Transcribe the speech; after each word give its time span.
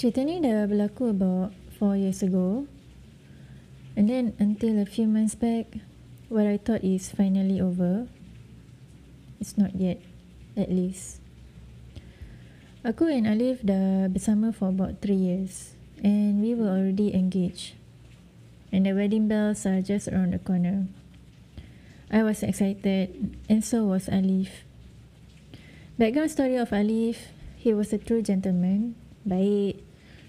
cerita 0.00 0.24
ni 0.24 0.40
dah 0.40 0.64
berlaku 0.64 1.12
about 1.12 1.52
4 1.76 2.00
years 2.00 2.24
ago. 2.24 2.64
And 3.92 4.08
then 4.08 4.32
until 4.40 4.80
a 4.80 4.88
few 4.88 5.04
months 5.04 5.36
back, 5.36 5.76
what 6.32 6.48
I 6.48 6.56
thought 6.56 6.80
is 6.80 7.12
finally 7.12 7.60
over, 7.60 8.08
it's 9.36 9.60
not 9.60 9.76
yet, 9.76 10.00
at 10.56 10.72
least. 10.72 11.20
Aku 12.80 13.12
and 13.12 13.28
Alif 13.28 13.60
dah 13.60 14.08
bersama 14.08 14.56
for 14.56 14.72
about 14.72 15.04
3 15.04 15.12
years. 15.12 15.76
And 16.00 16.40
we 16.40 16.56
were 16.56 16.72
already 16.72 17.12
engaged. 17.12 17.76
And 18.72 18.88
the 18.88 18.96
wedding 18.96 19.28
bells 19.28 19.68
are 19.68 19.84
just 19.84 20.08
around 20.08 20.32
the 20.32 20.40
corner. 20.40 20.88
I 22.08 22.24
was 22.24 22.40
excited 22.40 23.36
and 23.52 23.60
so 23.60 23.84
was 23.84 24.08
Alif. 24.08 24.64
Background 26.00 26.32
story 26.32 26.56
of 26.56 26.72
Alif, 26.72 27.36
he 27.60 27.76
was 27.76 27.92
a 27.92 28.00
true 28.00 28.24
gentleman, 28.24 28.96
baik, 29.28 29.84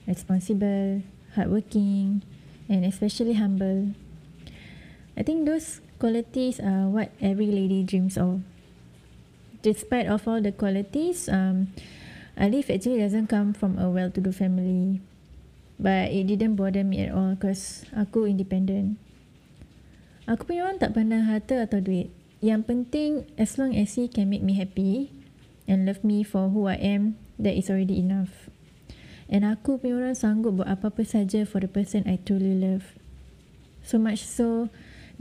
responsible, 0.07 1.03
hardworking, 1.35 2.23
and 2.69 2.85
especially 2.85 3.33
humble. 3.33 3.93
I 5.17 5.23
think 5.23 5.45
those 5.45 5.81
qualities 5.99 6.59
are 6.59 6.87
what 6.87 7.11
every 7.21 7.51
lady 7.51 7.83
dreams 7.83 8.17
of. 8.17 8.41
Despite 9.61 10.07
of 10.07 10.27
all 10.27 10.41
the 10.41 10.51
qualities, 10.51 11.29
um, 11.29 11.73
Alif 12.37 12.69
actually 12.69 12.99
doesn't 12.99 13.27
come 13.27 13.53
from 13.53 13.77
a 13.77 13.89
well-to-do 13.89 14.31
family. 14.31 15.01
But 15.81 16.13
it 16.13 16.29
didn't 16.29 16.55
bother 16.57 16.85
me 16.85 17.05
at 17.05 17.13
all 17.13 17.33
because 17.33 17.85
aku 17.93 18.29
independent. 18.29 19.01
Aku 20.29 20.45
punya 20.45 20.69
orang 20.69 20.77
tak 20.77 20.93
pandang 20.93 21.25
harta 21.25 21.65
atau 21.65 21.81
duit. 21.81 22.13
Yang 22.41 22.61
penting, 22.69 23.11
as 23.37 23.57
long 23.57 23.73
as 23.73 23.97
he 23.97 24.05
can 24.05 24.29
make 24.29 24.45
me 24.45 24.53
happy, 24.57 25.09
and 25.65 25.89
love 25.89 26.05
me 26.05 26.21
for 26.21 26.49
who 26.53 26.69
I 26.69 26.77
am, 26.77 27.17
that 27.41 27.57
is 27.57 27.69
already 27.69 27.97
enough. 27.97 28.50
And 29.31 29.47
aku 29.47 29.79
punya 29.79 29.95
orang 29.95 30.19
sanggup 30.19 30.59
buat 30.59 30.67
apa-apa 30.67 31.07
saja 31.07 31.47
for 31.47 31.63
the 31.63 31.71
person 31.71 32.03
I 32.03 32.19
truly 32.19 32.51
love. 32.59 32.99
So 33.79 33.95
much 33.95 34.27
so, 34.27 34.67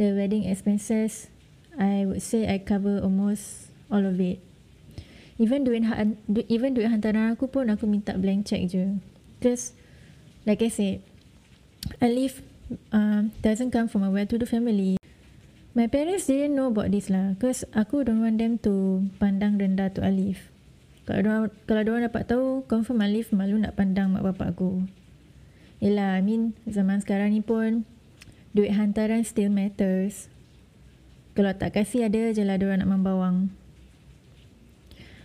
the 0.02 0.10
wedding 0.18 0.50
expenses, 0.50 1.30
I 1.78 2.02
would 2.10 2.18
say 2.18 2.50
I 2.50 2.58
cover 2.58 2.98
almost 2.98 3.70
all 3.86 4.02
of 4.02 4.18
it. 4.18 4.42
Even 5.38 5.62
duit, 5.62 5.86
even 6.50 6.74
duit 6.74 6.90
hantaran 6.90 7.38
aku 7.38 7.46
pun 7.46 7.70
aku 7.70 7.86
minta 7.86 8.18
blank 8.18 8.50
check 8.50 8.66
je. 8.66 8.98
Because, 9.38 9.78
like 10.42 10.60
I 10.60 10.68
said, 10.68 11.06
I 12.02 12.10
live 12.10 12.42
um, 12.90 13.30
doesn't 13.46 13.70
come 13.70 13.86
from 13.86 14.02
a 14.02 14.10
well-to-do 14.10 14.44
family. 14.44 14.98
My 15.70 15.86
parents 15.86 16.26
didn't 16.26 16.58
know 16.58 16.74
about 16.74 16.90
this 16.90 17.06
lah 17.08 17.38
because 17.38 17.62
aku 17.78 18.02
don't 18.02 18.20
want 18.26 18.42
them 18.42 18.58
to 18.66 19.06
pandang 19.22 19.54
rendah 19.54 19.94
to 19.94 20.02
Alif. 20.02 20.49
Kalau 21.10 21.26
dia 21.26 21.36
kalau 21.66 21.82
dia 21.82 22.06
dapat 22.06 22.22
tahu, 22.22 22.62
confirm 22.70 23.02
Alif 23.02 23.34
malu 23.34 23.58
nak 23.58 23.74
pandang 23.74 24.14
mak 24.14 24.22
bapak 24.22 24.54
aku. 24.54 24.86
Yelah, 25.82 26.14
I 26.14 26.22
mean 26.22 26.54
zaman 26.70 27.02
sekarang 27.02 27.34
ni 27.34 27.42
pun 27.42 27.82
duit 28.54 28.70
hantaran 28.70 29.26
still 29.26 29.50
matters. 29.50 30.30
Kalau 31.34 31.50
tak 31.58 31.74
kasih 31.74 32.06
ada 32.06 32.30
je 32.30 32.46
lah 32.46 32.62
dia 32.62 32.78
nak 32.78 32.86
membawang. 32.86 33.50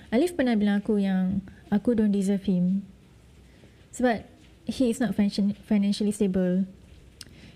Alif 0.09 0.33
pernah 0.33 0.57
bilang 0.57 0.81
aku 0.81 0.97
yang 0.97 1.45
aku 1.69 1.93
don't 1.93 2.09
deserve 2.09 2.49
him. 2.49 2.81
Sebab 3.93 4.25
he 4.65 4.89
is 4.89 4.97
not 4.97 5.13
financially 5.13 6.09
stable. 6.09 6.65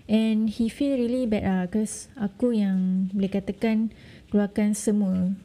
And 0.06 0.46
he 0.46 0.70
feel 0.70 0.94
really 0.94 1.26
bad 1.26 1.46
lah 1.46 1.62
Because 1.70 2.10
aku 2.18 2.50
yang 2.50 3.10
boleh 3.14 3.30
katakan 3.30 3.94
Keluarkan 4.26 4.74
semua 4.74 5.38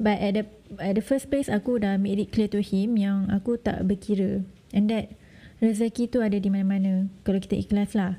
But 0.00 0.18
at 0.20 0.32
the, 0.34 0.44
at 0.80 0.94
the 0.96 1.04
first 1.04 1.28
place 1.28 1.52
Aku 1.52 1.78
dah 1.78 2.00
made 2.00 2.18
it 2.18 2.32
clear 2.32 2.48
to 2.50 2.64
him 2.64 2.96
Yang 2.96 3.28
aku 3.32 3.60
tak 3.60 3.84
berkira. 3.84 4.44
And 4.72 4.88
that 4.88 5.16
Rezeki 5.62 6.10
tu 6.10 6.18
ada 6.18 6.42
di 6.42 6.50
mana-mana. 6.50 7.06
Kalau 7.22 7.38
kita 7.38 7.54
ikhlas 7.54 7.94
lah. 7.94 8.18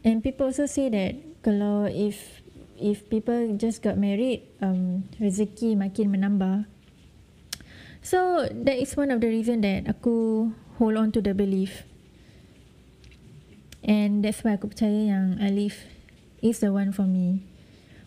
And 0.00 0.24
people 0.24 0.48
also 0.48 0.64
say 0.64 0.88
that 0.88 1.18
Kalau 1.44 1.90
if 1.90 2.40
If 2.76 3.08
people 3.08 3.56
just 3.56 3.80
got 3.80 3.96
married 3.96 4.44
um, 4.60 5.08
Rezeki 5.16 5.76
makin 5.76 6.12
menambah. 6.12 6.68
So 8.04 8.46
that 8.52 8.76
is 8.78 8.94
one 8.94 9.10
of 9.10 9.24
the 9.24 9.26
reason 9.26 9.64
that 9.64 9.88
aku 9.88 10.52
hold 10.78 10.94
on 10.94 11.10
to 11.16 11.24
the 11.24 11.32
belief. 11.32 11.88
And 13.82 14.22
that's 14.22 14.44
why 14.44 14.60
aku 14.60 14.70
percaya 14.70 15.10
yang 15.10 15.26
Alif 15.40 15.88
is 16.44 16.60
the 16.60 16.70
one 16.70 16.92
for 16.92 17.08
me. 17.08 17.42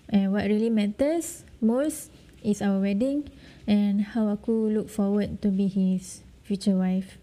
And 0.09 0.34
what 0.34 0.50
really 0.50 0.74
matters 0.74 1.46
most 1.62 2.09
is 2.42 2.62
our 2.62 2.81
wedding 2.81 3.30
and 3.70 4.02
how 4.14 4.30
aku 4.34 4.74
look 4.74 4.90
forward 4.90 5.42
to 5.46 5.53
be 5.53 5.70
his 5.70 6.25
future 6.42 6.74
wife. 6.74 7.22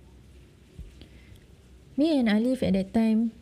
Me 1.98 2.14
and 2.14 2.30
Alif 2.30 2.62
at 2.62 2.78
that 2.78 2.94
time, 2.94 3.34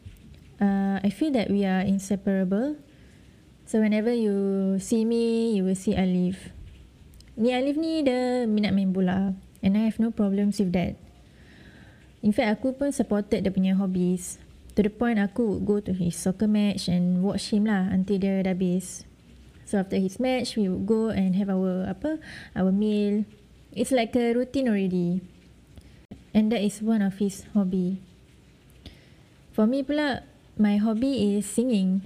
uh, 0.60 1.02
I 1.04 1.10
feel 1.12 1.34
that 1.36 1.52
we 1.52 1.68
are 1.68 1.84
inseparable. 1.84 2.80
So 3.68 3.80
whenever 3.80 4.12
you 4.12 4.78
see 4.80 5.04
me, 5.04 5.52
you 5.56 5.64
will 5.64 5.76
see 5.76 5.92
Alif. 5.92 6.54
Ni 7.36 7.52
Alif 7.52 7.76
ni 7.76 8.00
dia 8.06 8.48
minat 8.48 8.72
main 8.72 8.94
bola. 8.94 9.36
And 9.64 9.76
I 9.76 9.88
have 9.88 9.98
no 9.98 10.12
problems 10.12 10.60
with 10.60 10.72
that. 10.76 10.96
In 12.24 12.32
fact, 12.32 12.60
aku 12.60 12.76
pun 12.76 12.92
supported 12.92 13.44
dia 13.44 13.52
punya 13.52 13.76
hobbies 13.76 14.40
to 14.74 14.82
the 14.82 14.90
point 14.90 15.22
aku 15.22 15.54
would 15.54 15.64
go 15.66 15.76
to 15.78 15.94
his 15.94 16.18
soccer 16.18 16.50
match 16.50 16.90
and 16.90 17.22
watch 17.22 17.54
him 17.54 17.66
lah 17.70 17.86
until 17.94 18.18
dia 18.18 18.42
dah 18.42 18.54
habis. 18.54 19.06
So 19.64 19.80
after 19.80 19.96
his 19.96 20.20
match, 20.20 20.56
we 20.56 20.68
would 20.68 20.84
go 20.84 21.08
and 21.08 21.34
have 21.36 21.48
our 21.48 21.88
apa 21.88 22.20
our 22.52 22.70
meal. 22.70 23.24
It's 23.72 23.90
like 23.90 24.14
a 24.14 24.36
routine 24.36 24.68
already. 24.70 25.24
And 26.34 26.50
that 26.50 26.62
is 26.62 26.82
one 26.82 27.02
of 27.02 27.18
his 27.18 27.46
hobby. 27.54 28.02
For 29.54 29.66
me 29.70 29.86
pula, 29.86 30.26
my 30.58 30.76
hobby 30.76 31.38
is 31.38 31.46
singing. 31.46 32.02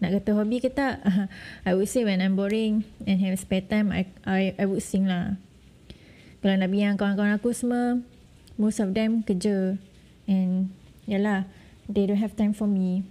Nak 0.00 0.16
kata 0.20 0.32
hobby 0.32 0.64
ke 0.64 0.72
tak? 0.72 1.04
I 1.68 1.76
would 1.76 1.88
say 1.92 2.08
when 2.08 2.24
I'm 2.24 2.36
boring 2.36 2.88
and 3.04 3.20
have 3.20 3.36
spare 3.36 3.64
time, 3.64 3.92
I 3.92 4.08
I 4.24 4.56
I 4.56 4.64
would 4.64 4.80
sing 4.80 5.04
lah. 5.04 5.36
Kalau 6.40 6.56
nak 6.56 6.72
bilang 6.72 6.96
kawan-kawan 6.96 7.36
aku 7.36 7.52
semua, 7.52 8.00
most 8.56 8.80
of 8.80 8.96
them 8.96 9.20
kerja. 9.20 9.76
And 10.24 10.72
yalah, 11.04 11.44
they 11.84 12.08
don't 12.08 12.16
have 12.16 12.32
time 12.32 12.56
for 12.56 12.64
me. 12.64 13.04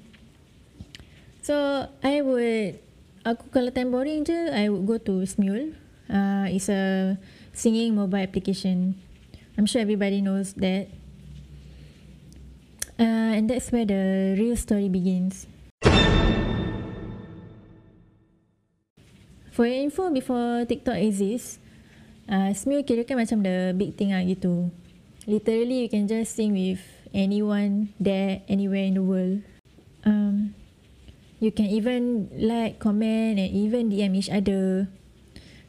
So 1.46 1.86
I 2.02 2.26
would 2.26 2.82
aku 3.24 3.52
kalau 3.52 3.72
time 3.72 3.92
boring 3.92 4.24
je 4.24 4.36
I 4.52 4.68
would 4.72 4.88
go 4.88 4.98
to 5.00 5.26
Smule. 5.28 5.76
Uh, 6.10 6.50
it's 6.50 6.72
a 6.72 7.16
singing 7.54 7.94
mobile 7.94 8.22
application. 8.22 8.98
I'm 9.58 9.68
sure 9.68 9.82
everybody 9.84 10.24
knows 10.24 10.56
that. 10.58 10.88
Uh, 13.00 13.32
and 13.36 13.48
that's 13.48 13.72
where 13.72 13.86
the 13.86 14.36
real 14.36 14.56
story 14.56 14.90
begins. 14.90 15.48
For 19.56 19.68
your 19.68 19.84
info, 19.84 20.08
before 20.12 20.64
TikTok 20.64 20.96
exists, 21.00 21.60
uh, 22.32 22.56
Smule 22.56 22.88
kira 22.88 23.04
kan 23.04 23.20
macam 23.20 23.44
the 23.44 23.76
big 23.76 24.00
thing 24.00 24.16
lah 24.16 24.24
gitu. 24.24 24.72
Literally, 25.28 25.84
you 25.84 25.90
can 25.92 26.08
just 26.08 26.34
sing 26.34 26.56
with 26.56 26.80
anyone 27.14 27.92
there 28.00 28.42
anywhere 28.48 28.88
in 28.88 28.96
the 28.96 29.04
world. 29.04 29.44
Um, 30.08 30.56
you 31.40 31.52
can 31.52 31.68
even 31.72 32.28
like, 32.36 32.80
comment 32.80 33.40
and 33.40 33.52
even 33.52 33.90
DM 33.90 34.16
each 34.16 34.30
other. 34.30 34.88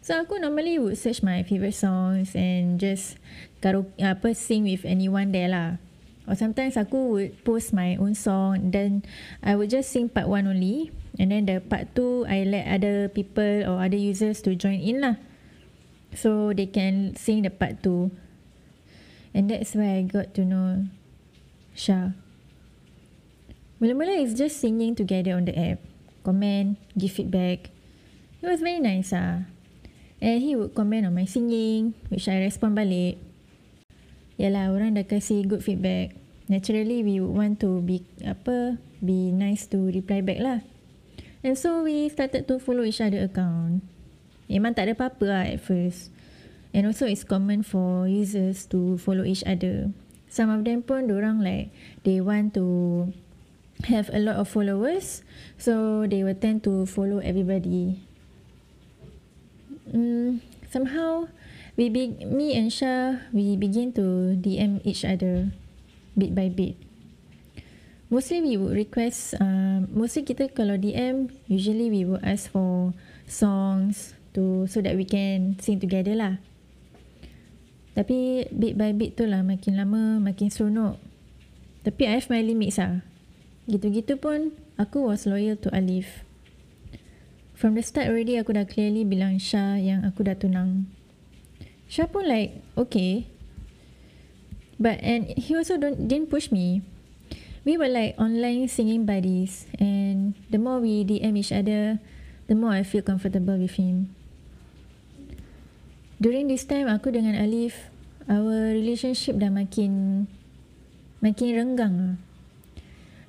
So 0.02 0.18
aku 0.18 0.42
normally 0.42 0.80
would 0.82 0.98
search 0.98 1.22
my 1.22 1.46
favorite 1.46 1.76
songs 1.76 2.34
and 2.34 2.80
just 2.80 3.20
karaoke 3.62 3.94
apa 4.02 4.34
sing 4.34 4.66
with 4.66 4.82
anyone 4.82 5.30
there 5.30 5.52
lah. 5.52 5.78
Or 6.26 6.34
sometimes 6.34 6.74
aku 6.78 6.98
would 7.14 7.30
post 7.42 7.74
my 7.74 7.98
own 7.98 8.14
song 8.14 8.70
then 8.70 9.02
I 9.42 9.58
would 9.58 9.70
just 9.70 9.90
sing 9.90 10.06
part 10.08 10.30
one 10.30 10.46
only 10.46 10.94
and 11.18 11.34
then 11.34 11.46
the 11.46 11.58
part 11.60 11.92
two 11.92 12.24
I 12.26 12.46
let 12.46 12.70
other 12.70 13.10
people 13.10 13.66
or 13.66 13.82
other 13.82 13.98
users 13.98 14.40
to 14.46 14.56
join 14.56 14.80
in 14.80 15.04
lah. 15.04 15.16
So 16.16 16.50
they 16.56 16.66
can 16.66 17.14
sing 17.14 17.46
the 17.46 17.52
part 17.52 17.84
two. 17.84 18.10
And 19.30 19.46
that's 19.46 19.78
where 19.78 20.00
I 20.00 20.02
got 20.02 20.34
to 20.34 20.42
know 20.42 20.90
Shah. 21.76 22.16
Mula-mula 23.80 24.12
is 24.20 24.36
just 24.36 24.60
singing 24.60 24.92
together 24.92 25.32
on 25.32 25.48
the 25.48 25.56
app. 25.56 25.80
Comment, 26.20 26.76
give 26.92 27.16
feedback. 27.16 27.72
It 28.44 28.46
was 28.46 28.60
very 28.60 28.76
nice 28.76 29.08
ah. 29.16 29.48
And 30.20 30.44
he 30.44 30.52
would 30.52 30.76
comment 30.76 31.08
on 31.08 31.16
my 31.16 31.24
singing, 31.24 31.96
which 32.12 32.28
I 32.28 32.44
respond 32.44 32.76
balik. 32.76 33.16
Yalah, 34.36 34.68
orang 34.76 35.00
dah 35.00 35.08
kasih 35.08 35.48
good 35.48 35.64
feedback. 35.64 36.12
Naturally, 36.44 37.00
we 37.00 37.24
would 37.24 37.32
want 37.32 37.56
to 37.64 37.80
be 37.80 38.04
apa, 38.20 38.76
be 39.00 39.32
nice 39.32 39.64
to 39.72 39.88
reply 39.88 40.20
back 40.20 40.44
lah. 40.44 40.60
And 41.40 41.56
so 41.56 41.80
we 41.80 42.12
started 42.12 42.44
to 42.52 42.60
follow 42.60 42.84
each 42.84 43.00
other 43.00 43.24
account. 43.24 43.80
Memang 44.44 44.76
tak 44.76 44.92
ada 44.92 44.94
apa-apa 44.94 45.24
lah 45.24 45.44
at 45.48 45.64
first. 45.64 46.12
And 46.76 46.84
also 46.84 47.08
it's 47.08 47.24
common 47.24 47.64
for 47.64 48.04
users 48.04 48.68
to 48.76 49.00
follow 49.00 49.24
each 49.24 49.40
other 49.48 49.96
some 50.30 50.48
of 50.48 50.62
them 50.62 50.80
pun 50.80 51.10
orang 51.10 51.42
like 51.42 51.74
they 52.06 52.22
want 52.22 52.54
to 52.54 53.10
have 53.88 54.10
a 54.12 54.20
lot 54.20 54.36
of 54.36 54.48
followers 54.48 55.22
so 55.56 56.04
they 56.08 56.24
will 56.24 56.36
tend 56.36 56.64
to 56.64 56.84
follow 56.84 57.18
everybody 57.22 58.00
mm, 59.88 60.40
somehow 60.70 61.26
we 61.80 61.88
be, 61.88 62.12
me 62.28 62.52
and 62.56 62.68
Shah 62.68 63.24
we 63.32 63.56
begin 63.56 63.92
to 63.96 64.36
DM 64.36 64.84
each 64.84 65.04
other 65.04 65.48
bit 66.12 66.34
by 66.34 66.52
bit. 66.52 66.76
Mostly 68.10 68.42
we 68.42 68.60
would 68.60 68.74
request, 68.74 69.38
uh, 69.38 69.86
mostly 69.88 70.26
kita 70.26 70.50
kalau 70.50 70.76
DM, 70.76 71.30
usually 71.46 71.88
we 71.88 72.02
would 72.02 72.20
ask 72.20 72.50
for 72.50 72.92
songs 73.30 74.18
to 74.34 74.66
so 74.66 74.82
that 74.82 74.98
we 74.98 75.06
can 75.06 75.54
sing 75.62 75.78
together 75.78 76.12
lah. 76.12 76.42
Tapi 77.94 78.50
bit 78.50 78.74
by 78.74 78.90
bit 78.92 79.16
tu 79.16 79.24
lah 79.24 79.46
makin 79.46 79.78
lama 79.78 80.18
makin 80.18 80.50
seronok. 80.50 80.98
Tapi 81.86 82.02
I 82.10 82.18
have 82.18 82.28
my 82.28 82.42
limits 82.42 82.82
lah. 82.82 83.06
Gitu-gitu 83.70 84.18
pun 84.18 84.58
aku 84.74 85.06
was 85.06 85.30
loyal 85.30 85.54
to 85.62 85.70
Alif. 85.70 86.26
From 87.54 87.78
the 87.78 87.84
start 87.86 88.10
already 88.10 88.34
aku 88.34 88.58
dah 88.58 88.66
clearly 88.66 89.06
bilang 89.06 89.38
Shah 89.38 89.78
yang 89.78 90.02
aku 90.02 90.26
dah 90.26 90.34
tunang. 90.34 90.90
Shah 91.86 92.10
pun 92.10 92.26
like 92.26 92.58
okay. 92.74 93.30
But 94.82 94.98
and 95.06 95.30
he 95.38 95.54
also 95.54 95.78
don't 95.78 96.10
didn't 96.10 96.34
push 96.34 96.50
me 96.50 96.82
we 97.64 97.76
were 97.76 97.88
like 97.88 98.16
online 98.16 98.68
singing 98.68 99.04
buddies 99.04 99.66
and 99.78 100.34
the 100.48 100.58
more 100.58 100.80
we 100.80 101.04
DM 101.04 101.36
each 101.36 101.52
other, 101.52 102.00
the 102.48 102.54
more 102.54 102.72
I 102.72 102.82
feel 102.82 103.02
comfortable 103.02 103.56
with 103.56 103.76
him. 103.76 104.14
During 106.20 106.48
this 106.48 106.68
time, 106.68 106.84
aku 106.88 107.16
dengan 107.16 107.36
Alif, 107.36 107.88
our 108.28 108.76
relationship 108.76 109.40
dah 109.40 109.48
makin 109.48 110.24
makin 111.24 111.48
renggang 111.56 111.94
lah. 111.96 112.16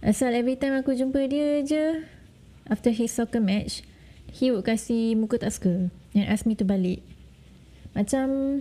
Asal 0.02 0.34
every 0.34 0.58
time 0.58 0.74
aku 0.74 0.98
jumpa 0.98 1.30
dia 1.30 1.62
je, 1.62 2.02
after 2.66 2.90
his 2.90 3.14
soccer 3.14 3.38
match, 3.38 3.86
he 4.34 4.50
would 4.50 4.66
kasi 4.66 5.14
muka 5.14 5.38
tak 5.38 5.54
suka 5.54 5.94
and 6.18 6.26
ask 6.26 6.50
me 6.50 6.58
to 6.58 6.66
balik. 6.66 7.06
Macam, 7.94 8.60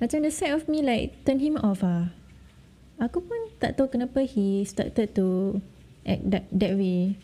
macam 0.00 0.18
the 0.24 0.32
side 0.32 0.56
of 0.56 0.72
me 0.72 0.80
like 0.80 1.20
turn 1.28 1.36
him 1.36 1.60
off 1.60 1.84
ah. 1.84 2.16
Aku 2.96 3.20
pun 3.20 3.52
tak 3.60 3.76
tahu 3.76 3.92
kenapa 3.92 4.24
he 4.24 4.64
started 4.64 5.12
to 5.12 5.60
act 6.08 6.24
that, 6.32 6.48
that 6.48 6.72
way. 6.80 7.20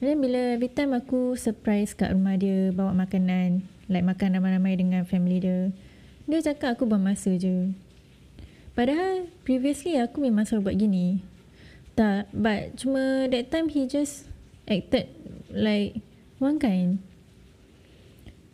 And 0.00 0.08
then 0.08 0.16
bila 0.24 0.56
every 0.56 0.72
time 0.72 0.96
aku 0.96 1.36
surprise 1.36 1.92
kat 1.92 2.16
rumah 2.16 2.40
dia 2.40 2.72
bawa 2.72 2.96
makanan, 2.96 3.68
like 3.92 4.08
makan 4.08 4.40
ramai-ramai 4.40 4.72
dengan 4.80 5.04
family 5.04 5.44
dia, 5.44 5.68
dia 6.24 6.40
cakap 6.40 6.80
aku 6.80 6.88
buang 6.88 7.04
masa 7.04 7.36
je. 7.36 7.76
Padahal 8.72 9.28
previously 9.44 10.00
aku 10.00 10.24
memang 10.24 10.48
selalu 10.48 10.72
buat 10.72 10.76
gini. 10.80 11.35
Tak, 11.96 12.28
but 12.36 12.76
cuma 12.76 13.24
that 13.32 13.48
time 13.48 13.72
he 13.72 13.88
just 13.88 14.28
acted 14.68 15.08
like 15.48 15.96
one 16.36 16.60
kind. 16.60 17.00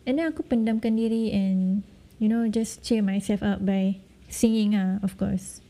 And 0.07 0.19
then 0.19 0.31
aku 0.31 0.47
pendamkan 0.47 0.95
diri 0.95 1.31
and 1.35 1.83
you 2.23 2.31
know 2.31 2.47
just 2.47 2.83
cheer 2.87 3.03
myself 3.03 3.43
up 3.43 3.59
by 3.63 3.99
singing 4.31 4.75
ah 4.79 4.97
of 5.03 5.19
course 5.19 5.63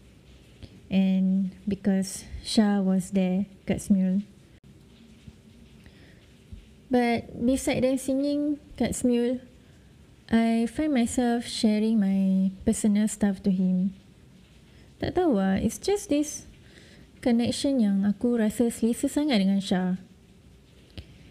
and 0.94 1.52
because 1.68 2.24
Shah 2.46 2.78
was 2.86 3.10
there 3.18 3.50
kat 3.66 3.82
Smule. 3.82 4.22
But 6.94 7.34
beside 7.34 7.82
them 7.82 7.98
singing 7.98 8.62
kat 8.78 8.94
Smule, 8.94 9.42
I 10.30 10.70
find 10.70 10.94
myself 10.94 11.50
sharing 11.50 11.98
my 11.98 12.54
personal 12.62 13.10
stuff 13.10 13.42
to 13.44 13.50
him. 13.50 13.98
Tak 15.02 15.18
tahu 15.18 15.42
lah, 15.42 15.58
it's 15.58 15.82
just 15.82 16.14
this 16.14 16.46
connection 17.24 17.80
yang 17.80 18.04
aku 18.04 18.36
rasa 18.36 18.68
selesa 18.68 19.08
sangat 19.08 19.40
dengan 19.40 19.64
Shah. 19.64 19.96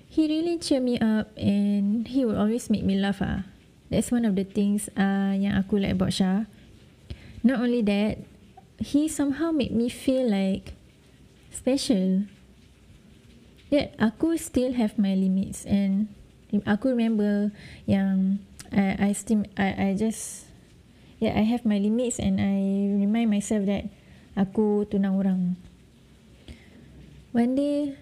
He 0.08 0.24
really 0.24 0.56
cheer 0.56 0.80
me 0.80 0.96
up 0.96 1.28
and 1.36 2.08
he 2.08 2.24
will 2.24 2.40
always 2.40 2.72
make 2.72 2.80
me 2.80 2.96
laugh 2.96 3.20
ah. 3.20 3.44
That's 3.92 4.08
one 4.08 4.24
of 4.24 4.32
the 4.32 4.48
things 4.48 4.88
uh, 4.96 5.36
yang 5.36 5.52
aku 5.60 5.76
like 5.76 5.92
about 5.92 6.16
Shah. 6.16 6.48
Not 7.44 7.60
only 7.60 7.84
that, 7.84 8.24
he 8.80 9.04
somehow 9.04 9.52
make 9.52 9.68
me 9.68 9.92
feel 9.92 10.24
like 10.24 10.72
special. 11.52 12.24
Yet 13.68 13.92
aku 14.00 14.40
still 14.40 14.72
have 14.80 14.96
my 14.96 15.12
limits 15.12 15.68
and 15.68 16.08
aku 16.64 16.92
remember 16.92 17.52
yang 17.84 18.40
I 18.72 18.96
I 19.00 19.10
still 19.12 19.44
I 19.56 19.92
I 19.92 19.96
just 19.96 20.48
yeah 21.20 21.36
I 21.36 21.44
have 21.48 21.64
my 21.64 21.76
limits 21.80 22.20
and 22.20 22.40
I 22.40 22.60
remind 22.96 23.32
myself 23.32 23.64
that 23.68 23.88
aku 24.36 24.88
tunang 24.88 25.20
orang. 25.20 25.56
One 27.32 27.56
day 27.56 27.96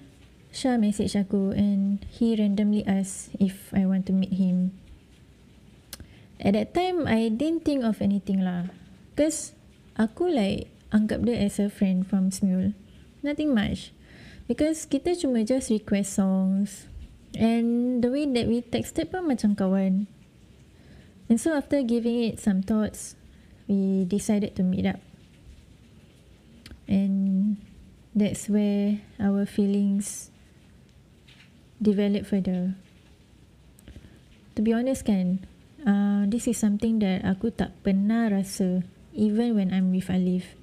Shah 0.50 0.75
message 0.75 1.15
aku 1.15 1.55
and 1.55 2.03
he 2.11 2.35
randomly 2.35 2.82
ask 2.82 3.31
if 3.38 3.71
I 3.71 3.87
want 3.87 4.11
to 4.11 4.12
meet 4.12 4.35
him. 4.35 4.75
At 6.43 6.59
that 6.59 6.75
time 6.75 7.06
I 7.06 7.31
didn't 7.31 7.62
think 7.62 7.87
of 7.87 8.03
anything 8.03 8.43
lah. 8.43 8.75
Cause 9.15 9.55
aku 9.94 10.35
like 10.35 10.67
anggap 10.91 11.23
dia 11.23 11.47
as 11.47 11.62
a 11.62 11.71
friend 11.71 12.03
from 12.03 12.35
Smule. 12.35 12.75
Nothing 13.23 13.55
much. 13.55 13.94
Because 14.50 14.82
kita 14.82 15.15
cuma 15.15 15.47
just 15.47 15.71
request 15.71 16.19
songs. 16.19 16.91
And 17.38 18.03
the 18.03 18.11
way 18.11 18.27
that 18.27 18.50
we 18.50 18.67
texted 18.67 19.15
pun 19.15 19.31
macam 19.31 19.55
kawan. 19.55 20.11
And 21.31 21.38
so 21.38 21.55
after 21.55 21.87
giving 21.87 22.27
it 22.27 22.43
some 22.43 22.67
thoughts, 22.67 23.15
we 23.71 24.03
decided 24.11 24.59
to 24.59 24.67
meet 24.67 24.91
up. 24.91 24.99
And 26.91 27.30
that's 28.14 28.48
where 28.48 29.00
our 29.18 29.46
feelings 29.46 30.30
develop 31.80 32.26
further. 32.26 32.74
To 34.56 34.60
be 34.62 34.72
honest 34.72 35.06
kan, 35.06 35.46
uh, 35.86 36.26
this 36.28 36.48
is 36.50 36.58
something 36.58 36.98
that 37.00 37.24
aku 37.24 37.54
tak 37.54 37.72
pernah 37.80 38.28
rasa 38.28 38.82
even 39.14 39.56
when 39.56 39.72
I'm 39.72 39.94
with 39.94 40.10
Alif. 40.10 40.58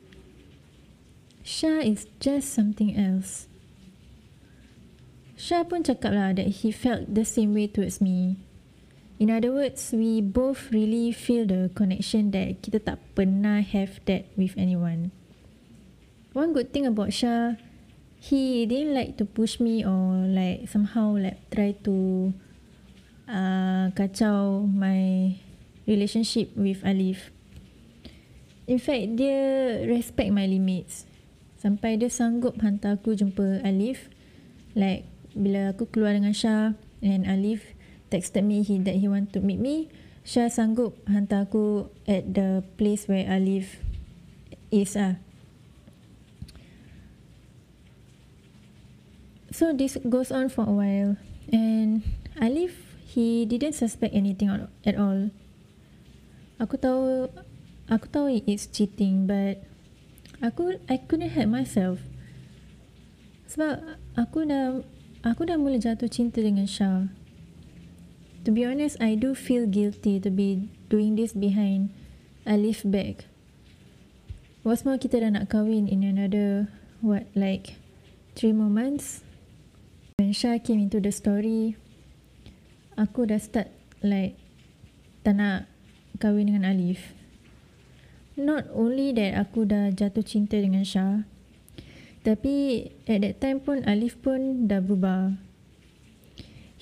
Shah 1.47 1.79
is 1.79 2.11
just 2.19 2.51
something 2.51 2.94
else. 2.94 3.47
Shah 5.39 5.63
pun 5.63 5.85
cakap 5.85 6.11
lah 6.11 6.35
that 6.35 6.61
he 6.61 6.75
felt 6.75 7.07
the 7.07 7.23
same 7.23 7.55
way 7.55 7.71
towards 7.71 8.03
me. 8.03 8.41
In 9.17 9.33
other 9.33 9.49
words, 9.49 9.89
we 9.95 10.21
both 10.21 10.69
really 10.69 11.09
feel 11.09 11.47
the 11.47 11.73
connection 11.73 12.29
that 12.38 12.61
kita 12.61 12.83
tak 12.83 13.01
pernah 13.17 13.65
have 13.65 13.97
that 14.05 14.29
with 14.38 14.53
anyone. 14.59 15.09
One 16.38 16.54
good 16.54 16.69
thing 16.69 16.86
about 16.86 17.10
Shah, 17.18 17.57
he 18.22 18.69
didn't 18.69 18.94
like 18.94 19.18
to 19.18 19.25
push 19.25 19.57
me 19.57 19.81
or 19.81 20.30
like 20.30 20.69
somehow 20.69 21.18
like 21.18 21.42
try 21.50 21.74
to 21.81 22.30
uh, 23.25 23.89
kacau 23.98 24.69
my 24.69 25.34
relationship 25.89 26.54
with 26.54 26.86
Alif. 26.86 27.34
In 28.69 28.78
fact, 28.78 29.18
dia 29.18 29.81
respect 29.90 30.30
my 30.30 30.45
limits. 30.45 31.09
Sampai 31.57 31.97
dia 31.97 32.14
sanggup 32.14 32.61
hantar 32.61 33.02
aku 33.02 33.18
jumpa 33.18 33.66
Alif. 33.66 34.14
Like, 34.78 35.09
bila 35.33 35.73
aku 35.73 35.90
keluar 35.90 36.14
dengan 36.14 36.38
Shah 36.38 36.78
and 37.02 37.26
Alif 37.26 37.73
texted 38.14 38.45
me 38.45 38.61
he, 38.61 38.78
that 38.85 39.02
he 39.02 39.09
want 39.09 39.33
to 39.33 39.42
meet 39.42 39.57
me, 39.57 39.90
Shah 40.21 40.54
sanggup 40.54 41.02
hantar 41.09 41.50
aku 41.50 41.90
at 42.06 42.30
the 42.30 42.61
place 42.78 43.09
where 43.09 43.26
Alif 43.26 43.81
is 44.69 44.94
ah. 44.94 45.18
So 49.57 49.73
this 49.73 49.97
goes 50.06 50.30
on 50.30 50.54
for 50.54 50.69
a 50.69 50.76
while. 50.78 51.18
And 51.49 52.06
Alif 52.37 52.78
he 53.09 53.42
didn't 53.42 53.73
suspect 53.73 54.14
anything 54.14 54.54
at 54.85 54.94
all. 54.94 55.33
Aku 56.61 56.78
tahu 56.78 57.26
aku 57.90 58.06
tahu 58.06 58.37
it's 58.45 58.69
cheating 58.69 59.26
but 59.26 59.57
aku 60.45 60.78
I 60.85 61.02
couldn't 61.02 61.33
help 61.33 61.49
myself. 61.49 62.06
Sebab 63.49 63.97
aku 64.14 64.45
dah 64.45 64.85
aku 65.26 65.49
dah 65.49 65.57
mula 65.57 65.81
jatuh 65.81 66.06
cinta 66.06 66.37
dengan 66.37 66.69
Shah. 66.69 67.09
To 68.45 68.54
be 68.54 68.61
honest 68.61 69.02
I 69.02 69.18
do 69.18 69.33
feel 69.33 69.66
guilty 69.66 70.21
to 70.21 70.30
be 70.30 70.69
doing 70.85 71.18
this 71.18 71.33
behind. 71.33 71.90
Alif 72.45 72.85
back. 72.85 73.26
What's 74.61 74.85
more 74.85 75.02
kita 75.02 75.26
dah 75.26 75.33
nak 75.33 75.49
kahwin 75.49 75.90
in 75.90 76.06
another 76.06 76.69
what 77.02 77.26
like 77.33 77.81
three 78.37 78.54
more 78.54 78.69
months 78.69 79.26
when 80.18 80.33
Shah 80.33 80.57
came 80.57 80.81
into 80.81 80.97
the 80.97 81.14
story. 81.14 81.78
Aku 82.97 83.30
dah 83.30 83.38
start 83.38 83.69
like 84.02 84.33
tak 85.21 85.38
nak 85.38 85.69
kahwin 86.18 86.50
dengan 86.50 86.66
Alif. 86.66 87.14
Not 88.33 88.66
only 88.74 89.14
that 89.14 89.38
aku 89.38 89.69
dah 89.69 89.94
jatuh 89.94 90.26
cinta 90.26 90.57
dengan 90.57 90.81
Shah 90.81 91.21
tapi 92.26 92.90
at 93.06 93.21
that 93.21 93.38
time 93.38 93.62
pun 93.62 93.86
Alif 93.86 94.18
pun 94.18 94.66
dah 94.66 94.81
berubah. 94.81 95.38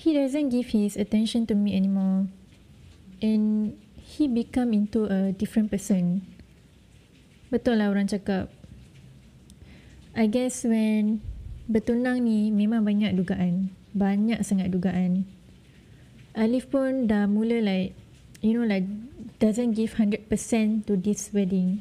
He 0.00 0.16
doesn't 0.16 0.48
give 0.48 0.72
his 0.72 0.96
attention 0.96 1.44
to 1.44 1.52
me 1.52 1.76
anymore 1.76 2.32
and 3.20 3.76
he 4.00 4.32
become 4.32 4.72
into 4.72 5.12
a 5.12 5.36
different 5.36 5.68
person. 5.68 6.24
Betul 7.52 7.84
lah 7.84 7.92
orang 7.92 8.08
cakap. 8.08 8.48
I 10.16 10.24
guess 10.24 10.64
when 10.64 11.20
bertunang 11.66 12.22
ni 12.22 12.54
memang 12.54 12.86
banyak 12.86 13.14
dugaan 13.14 13.74
banyak 13.96 14.38
sangat 14.46 14.70
dugaan 14.70 15.26
Alif 16.36 16.68
pun 16.68 17.08
dah 17.08 17.24
mula 17.24 17.64
like 17.64 17.96
you 18.44 18.52
know 18.52 18.68
like 18.68 18.84
doesn't 19.40 19.72
give 19.72 19.96
100% 19.96 20.28
to 20.84 20.92
this 20.96 21.32
wedding. 21.32 21.80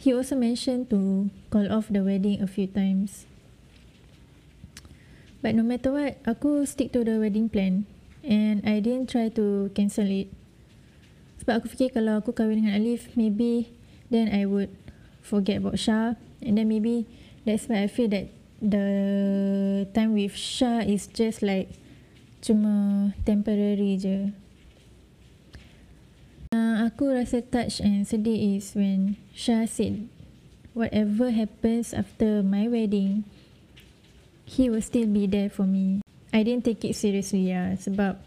He 0.00 0.16
also 0.16 0.32
mentioned 0.32 0.88
to 0.90 1.28
call 1.52 1.68
off 1.68 1.92
the 1.92 2.00
wedding 2.00 2.40
a 2.40 2.48
few 2.48 2.66
times. 2.66 3.28
But 5.44 5.52
no 5.52 5.60
matter 5.60 5.92
what, 5.92 6.24
aku 6.24 6.64
stick 6.64 6.96
to 6.96 7.04
the 7.04 7.20
wedding 7.20 7.52
plan 7.52 7.84
and 8.24 8.64
I 8.64 8.80
didn't 8.80 9.12
try 9.12 9.28
to 9.36 9.68
cancel 9.76 10.08
it. 10.08 10.32
Sebab 11.44 11.60
aku 11.60 11.66
fikir 11.68 11.92
kalau 11.92 12.16
aku 12.16 12.32
kahwin 12.32 12.64
dengan 12.64 12.80
Alif, 12.80 13.12
maybe 13.12 13.76
then 14.08 14.32
I 14.32 14.48
would 14.48 14.72
forget 15.20 15.60
about 15.60 15.76
Shah 15.76 16.16
and 16.40 16.56
then 16.56 16.64
maybe 16.64 17.04
that's 17.44 17.66
why 17.66 17.82
I 17.82 17.88
feel 17.88 18.08
that 18.08 18.28
the 18.62 19.88
time 19.94 20.14
with 20.14 20.36
Shah 20.38 20.86
is 20.86 21.10
just 21.10 21.42
like 21.42 21.74
cuma 22.42 23.10
temporary 23.26 23.98
je. 23.98 24.30
Uh, 26.52 26.84
aku 26.86 27.10
rasa 27.10 27.42
touch 27.42 27.80
and 27.80 28.04
sedih 28.04 28.58
is 28.58 28.76
when 28.78 29.16
Shah 29.34 29.66
said 29.66 30.06
whatever 30.76 31.32
happens 31.32 31.90
after 31.92 32.44
my 32.44 32.68
wedding, 32.68 33.24
he 34.44 34.68
will 34.70 34.84
still 34.84 35.08
be 35.08 35.26
there 35.26 35.50
for 35.50 35.64
me. 35.64 36.04
I 36.32 36.42
didn't 36.46 36.64
take 36.64 36.84
it 36.84 36.96
seriously 36.96 37.52
ya 37.52 37.76
sebab 37.76 38.20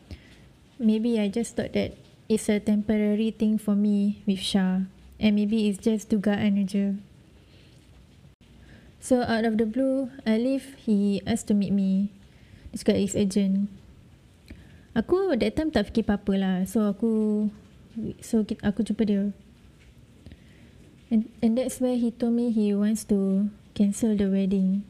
maybe 0.78 1.18
I 1.18 1.32
just 1.32 1.58
thought 1.58 1.74
that 1.74 1.98
it's 2.28 2.50
a 2.50 2.60
temporary 2.60 3.32
thing 3.32 3.58
for 3.58 3.74
me 3.74 4.22
with 4.28 4.42
Shah 4.42 4.86
and 5.18 5.32
maybe 5.34 5.70
it's 5.70 5.80
just 5.80 6.12
dugaan 6.12 6.60
je. 6.68 6.98
So 9.06 9.22
out 9.22 9.46
of 9.46 9.62
the 9.62 9.70
blue, 9.70 10.10
Alif 10.26 10.74
he 10.82 11.22
asked 11.30 11.46
to 11.48 11.54
meet 11.54 11.70
me. 11.70 12.10
Dia 12.74 12.82
cakap 12.82 12.98
is 12.98 13.14
urgent. 13.14 13.70
Aku 14.98 15.38
that 15.38 15.54
time 15.54 15.70
tak 15.70 15.94
fikir 15.94 16.10
apa-apa 16.10 16.34
lah. 16.34 16.58
So 16.66 16.90
aku 16.90 17.14
so 18.20 18.44
aku 18.44 18.82
jumpa 18.84 19.04
dia 19.08 19.32
and 21.10 21.32
and 21.40 21.56
that's 21.58 21.80
where 21.80 21.96
he 21.96 22.12
told 22.12 22.36
me 22.36 22.52
he 22.52 22.76
wants 22.76 23.08
to 23.08 23.48
cancel 23.72 24.16
the 24.16 24.28
wedding 24.28 24.84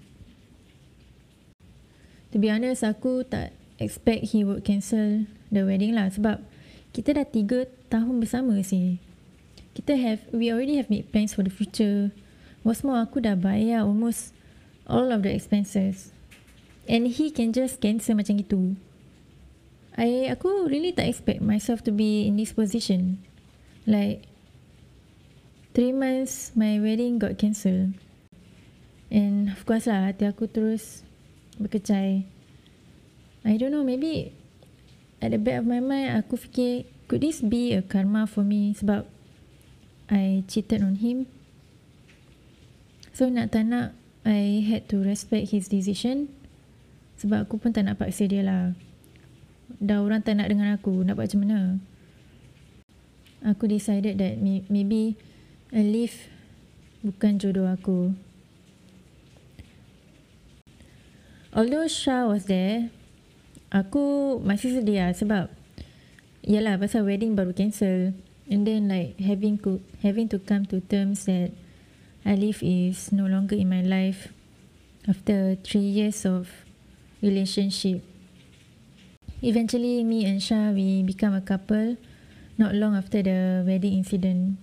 to 2.33 2.41
be 2.41 2.49
honest 2.49 2.81
aku 2.81 3.21
tak 3.27 3.53
expect 3.77 4.33
he 4.33 4.41
would 4.41 4.65
cancel 4.65 5.29
the 5.53 5.61
wedding 5.61 5.93
lah 5.93 6.09
sebab 6.09 6.41
kita 6.95 7.13
dah 7.13 7.27
tiga 7.27 7.69
tahun 7.91 8.23
bersama 8.23 8.57
sih 8.65 8.97
kita 9.77 9.99
have 9.99 10.23
we 10.31 10.49
already 10.49 10.79
have 10.79 10.89
made 10.89 11.05
plans 11.11 11.35
for 11.35 11.43
the 11.45 11.53
future 11.53 12.09
what's 12.65 12.81
more 12.81 12.97
aku 12.97 13.21
dah 13.21 13.37
bayar 13.37 13.85
almost 13.85 14.33
all 14.89 15.13
of 15.13 15.21
the 15.21 15.29
expenses 15.29 16.09
and 16.89 17.21
he 17.21 17.29
can 17.29 17.53
just 17.53 17.77
cancel 17.77 18.17
macam 18.17 18.41
gitu 18.41 18.73
I 19.95 20.27
aku 20.27 20.67
really 20.67 20.91
tak 20.91 21.07
expect 21.07 21.39
myself 21.39 21.79
to 21.87 21.91
be 21.95 22.27
in 22.27 22.35
this 22.35 22.51
position. 22.51 23.23
Like 23.87 24.27
three 25.71 25.95
months 25.95 26.51
my 26.51 26.83
wedding 26.83 27.15
got 27.15 27.39
cancelled. 27.39 27.95
And 29.07 29.55
of 29.55 29.63
course 29.63 29.87
lah 29.87 30.11
hati 30.11 30.27
aku 30.27 30.51
terus 30.51 31.07
berkecai. 31.55 32.27
I 33.47 33.53
don't 33.55 33.71
know 33.71 33.87
maybe 33.87 34.35
at 35.23 35.31
the 35.31 35.39
back 35.39 35.63
of 35.63 35.67
my 35.71 35.79
mind 35.79 36.19
aku 36.19 36.35
fikir 36.35 36.91
could 37.07 37.23
this 37.23 37.39
be 37.39 37.71
a 37.71 37.79
karma 37.79 38.27
for 38.27 38.43
me 38.43 38.75
sebab 38.75 39.07
I 40.11 40.43
cheated 40.51 40.83
on 40.83 40.99
him. 40.99 41.31
So 43.15 43.31
nak 43.31 43.55
tak 43.55 43.71
nak 43.71 43.95
I 44.27 44.59
had 44.59 44.91
to 44.91 44.99
respect 44.99 45.55
his 45.55 45.71
decision. 45.71 46.27
Sebab 47.15 47.47
aku 47.47 47.55
pun 47.55 47.71
tak 47.71 47.87
nak 47.87 47.95
paksa 47.95 48.27
dia 48.27 48.43
lah. 48.43 48.75
Dah 49.79 50.03
orang 50.03 50.19
tak 50.19 50.35
nak 50.35 50.51
dengan 50.51 50.75
aku 50.75 50.99
nak 51.07 51.15
buat 51.15 51.31
macam 51.31 51.47
mana? 51.47 51.59
Aku 53.47 53.71
decided 53.71 54.19
that 54.19 54.35
maybe 54.43 55.15
a 55.71 55.79
leave 55.79 56.27
bukan 57.07 57.39
jodoh 57.39 57.71
aku. 57.71 58.11
Although 61.55 61.87
Shah 61.87 62.27
was 62.27 62.51
there 62.51 62.91
aku 63.71 64.37
masih 64.43 64.75
sedih 64.75 65.07
lah 65.07 65.11
sebab 65.15 65.45
yalah 66.43 66.75
pasal 66.75 67.07
wedding 67.07 67.31
baru 67.31 67.55
cancel. 67.55 68.11
And 68.51 68.67
then 68.67 68.91
like 68.91 69.15
having 69.23 69.57
having 70.03 70.27
to 70.35 70.37
come 70.43 70.67
to 70.67 70.83
terms 70.83 71.31
that 71.31 71.55
Alif 72.25 72.65
is 72.65 73.13
no 73.13 73.29
longer 73.29 73.55
in 73.55 73.69
my 73.69 73.85
life 73.85 74.33
after 75.07 75.55
three 75.61 75.85
years 75.85 76.25
of 76.25 76.49
relationship 77.21 78.01
Eventually, 79.45 80.01
me 80.01 80.25
and 80.25 80.41
Shah, 80.41 80.71
we 80.71 81.03
become 81.03 81.37
a 81.37 81.43
couple 81.43 81.97
not 82.57 82.73
long 82.73 82.95
after 82.95 83.21
the 83.21 83.61
wedding 83.61 83.99
incident. 83.99 84.57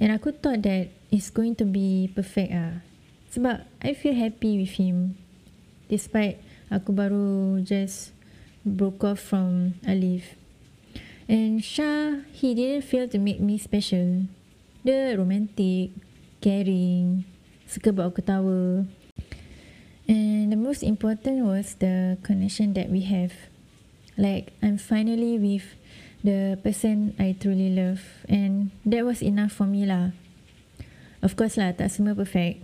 And 0.00 0.08
aku 0.08 0.32
thought 0.32 0.62
that 0.62 0.88
it's 1.12 1.28
going 1.28 1.52
to 1.60 1.68
be 1.68 2.08
perfect 2.16 2.54
ah. 2.56 2.80
Sebab 3.34 3.66
I 3.84 3.92
feel 3.92 4.16
happy 4.16 4.56
with 4.62 4.78
him. 4.78 5.20
Despite 5.92 6.40
aku 6.70 6.96
baru 6.96 7.60
just 7.60 8.16
broke 8.64 9.02
off 9.02 9.18
from 9.18 9.76
Alif. 9.82 10.38
And 11.26 11.60
Shah, 11.60 12.24
he 12.30 12.54
didn't 12.54 12.88
feel 12.88 13.04
to 13.10 13.18
make 13.20 13.42
me 13.42 13.58
special. 13.58 14.32
Dia 14.80 15.18
romantic, 15.18 15.92
caring, 16.46 17.26
suka 17.66 17.90
buat 17.90 18.14
aku 18.14 18.22
ketawa. 18.22 18.86
And 20.06 20.54
the 20.54 20.60
most 20.60 20.86
important 20.86 21.42
was 21.42 21.74
the 21.82 22.22
connection 22.22 22.70
that 22.78 22.86
we 22.86 23.02
have. 23.10 23.34
Like, 24.14 24.54
I'm 24.62 24.78
finally 24.78 25.42
with 25.42 25.74
the 26.22 26.54
person 26.62 27.18
I 27.18 27.34
truly 27.34 27.74
love. 27.74 28.22
And 28.30 28.70
that 28.86 29.02
was 29.02 29.26
enough 29.26 29.58
for 29.58 29.66
me 29.66 29.82
lah. 29.82 30.14
Of 31.18 31.34
course 31.34 31.58
lah, 31.58 31.74
tak 31.74 31.90
semua 31.90 32.14
perfect. 32.14 32.62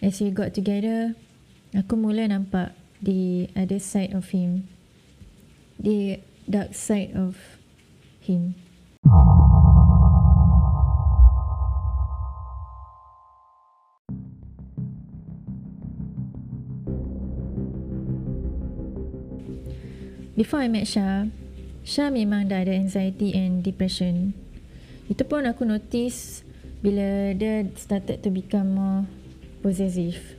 As 0.00 0.24
we 0.24 0.32
got 0.32 0.56
together, 0.56 1.12
aku 1.76 2.00
mula 2.00 2.24
nampak 2.32 2.72
the 3.04 3.52
other 3.52 3.76
side 3.76 4.16
of 4.16 4.32
him. 4.32 4.64
The 5.76 6.24
dark 6.48 6.72
side 6.72 7.12
of 7.12 7.36
him. 8.24 8.56
Before 20.38 20.62
I 20.62 20.70
met 20.70 20.86
Shah, 20.86 21.26
Shah 21.82 22.14
memang 22.14 22.46
dah 22.46 22.62
ada 22.62 22.70
anxiety 22.70 23.34
and 23.34 23.58
depression. 23.58 24.38
Itu 25.10 25.26
pun 25.26 25.42
aku 25.50 25.66
notice 25.66 26.46
bila 26.78 27.34
dia 27.34 27.66
started 27.74 28.22
to 28.22 28.30
become 28.30 28.78
more 28.78 29.02
possessive. 29.66 30.38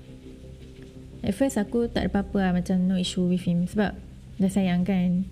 At 1.20 1.36
first 1.36 1.60
aku 1.60 1.92
tak 1.92 2.08
ada 2.08 2.16
apa-apa 2.16 2.38
lah 2.40 2.52
macam 2.56 2.80
no 2.88 2.96
issue 2.96 3.28
with 3.28 3.44
him 3.44 3.68
sebab 3.68 3.92
dah 4.40 4.48
sayang 4.48 4.88
kan. 4.88 5.28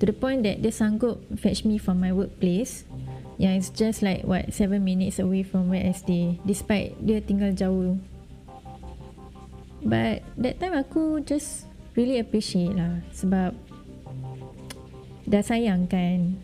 To 0.00 0.08
the 0.08 0.16
point 0.16 0.40
that 0.48 0.64
dia 0.64 0.72
sanggup 0.72 1.20
fetch 1.36 1.68
me 1.68 1.76
from 1.76 2.00
my 2.00 2.08
workplace 2.08 2.88
yang 3.36 3.60
it's 3.60 3.68
just 3.68 4.00
like 4.00 4.24
what 4.24 4.48
7 4.56 4.80
minutes 4.80 5.20
away 5.20 5.44
from 5.44 5.68
where 5.68 5.84
I 5.84 5.92
stay 5.92 6.40
despite 6.48 6.96
dia 7.04 7.20
tinggal 7.20 7.52
jauh. 7.52 8.00
But 9.84 10.24
that 10.40 10.64
time 10.64 10.80
aku 10.80 11.20
just 11.28 11.68
really 11.92 12.16
appreciate 12.16 12.72
lah 12.72 13.04
sebab 13.12 13.67
dah 15.28 15.44
sayang 15.44 15.84
kan? 15.84 16.40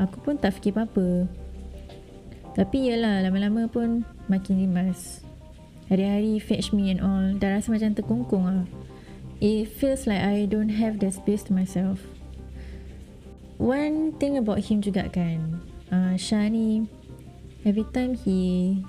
Aku 0.00 0.24
pun 0.24 0.40
tak 0.40 0.56
fikir 0.56 0.72
apa-apa. 0.72 1.28
Tapi 2.56 2.90
yalah 2.90 3.22
lama-lama 3.22 3.68
pun 3.68 4.08
makin 4.26 4.64
rimas. 4.64 5.20
Hari-hari 5.92 6.40
fetch 6.40 6.72
me 6.72 6.90
and 6.90 7.04
all 7.04 7.36
dah 7.36 7.60
rasa 7.60 7.68
macam 7.70 7.92
terkungkung 7.92 8.44
lah. 8.48 8.66
It 9.38 9.70
feels 9.70 10.10
like 10.10 10.18
I 10.18 10.50
don't 10.50 10.74
have 10.74 10.98
the 10.98 11.12
space 11.14 11.46
to 11.46 11.54
myself. 11.54 12.02
One 13.60 14.16
thing 14.18 14.34
about 14.34 14.66
him 14.66 14.82
juga 14.82 15.06
kan 15.10 15.62
uh, 15.92 16.14
Shah 16.18 16.46
ni 16.48 16.86
every 17.64 17.86
time 17.90 18.14
he 18.14 18.80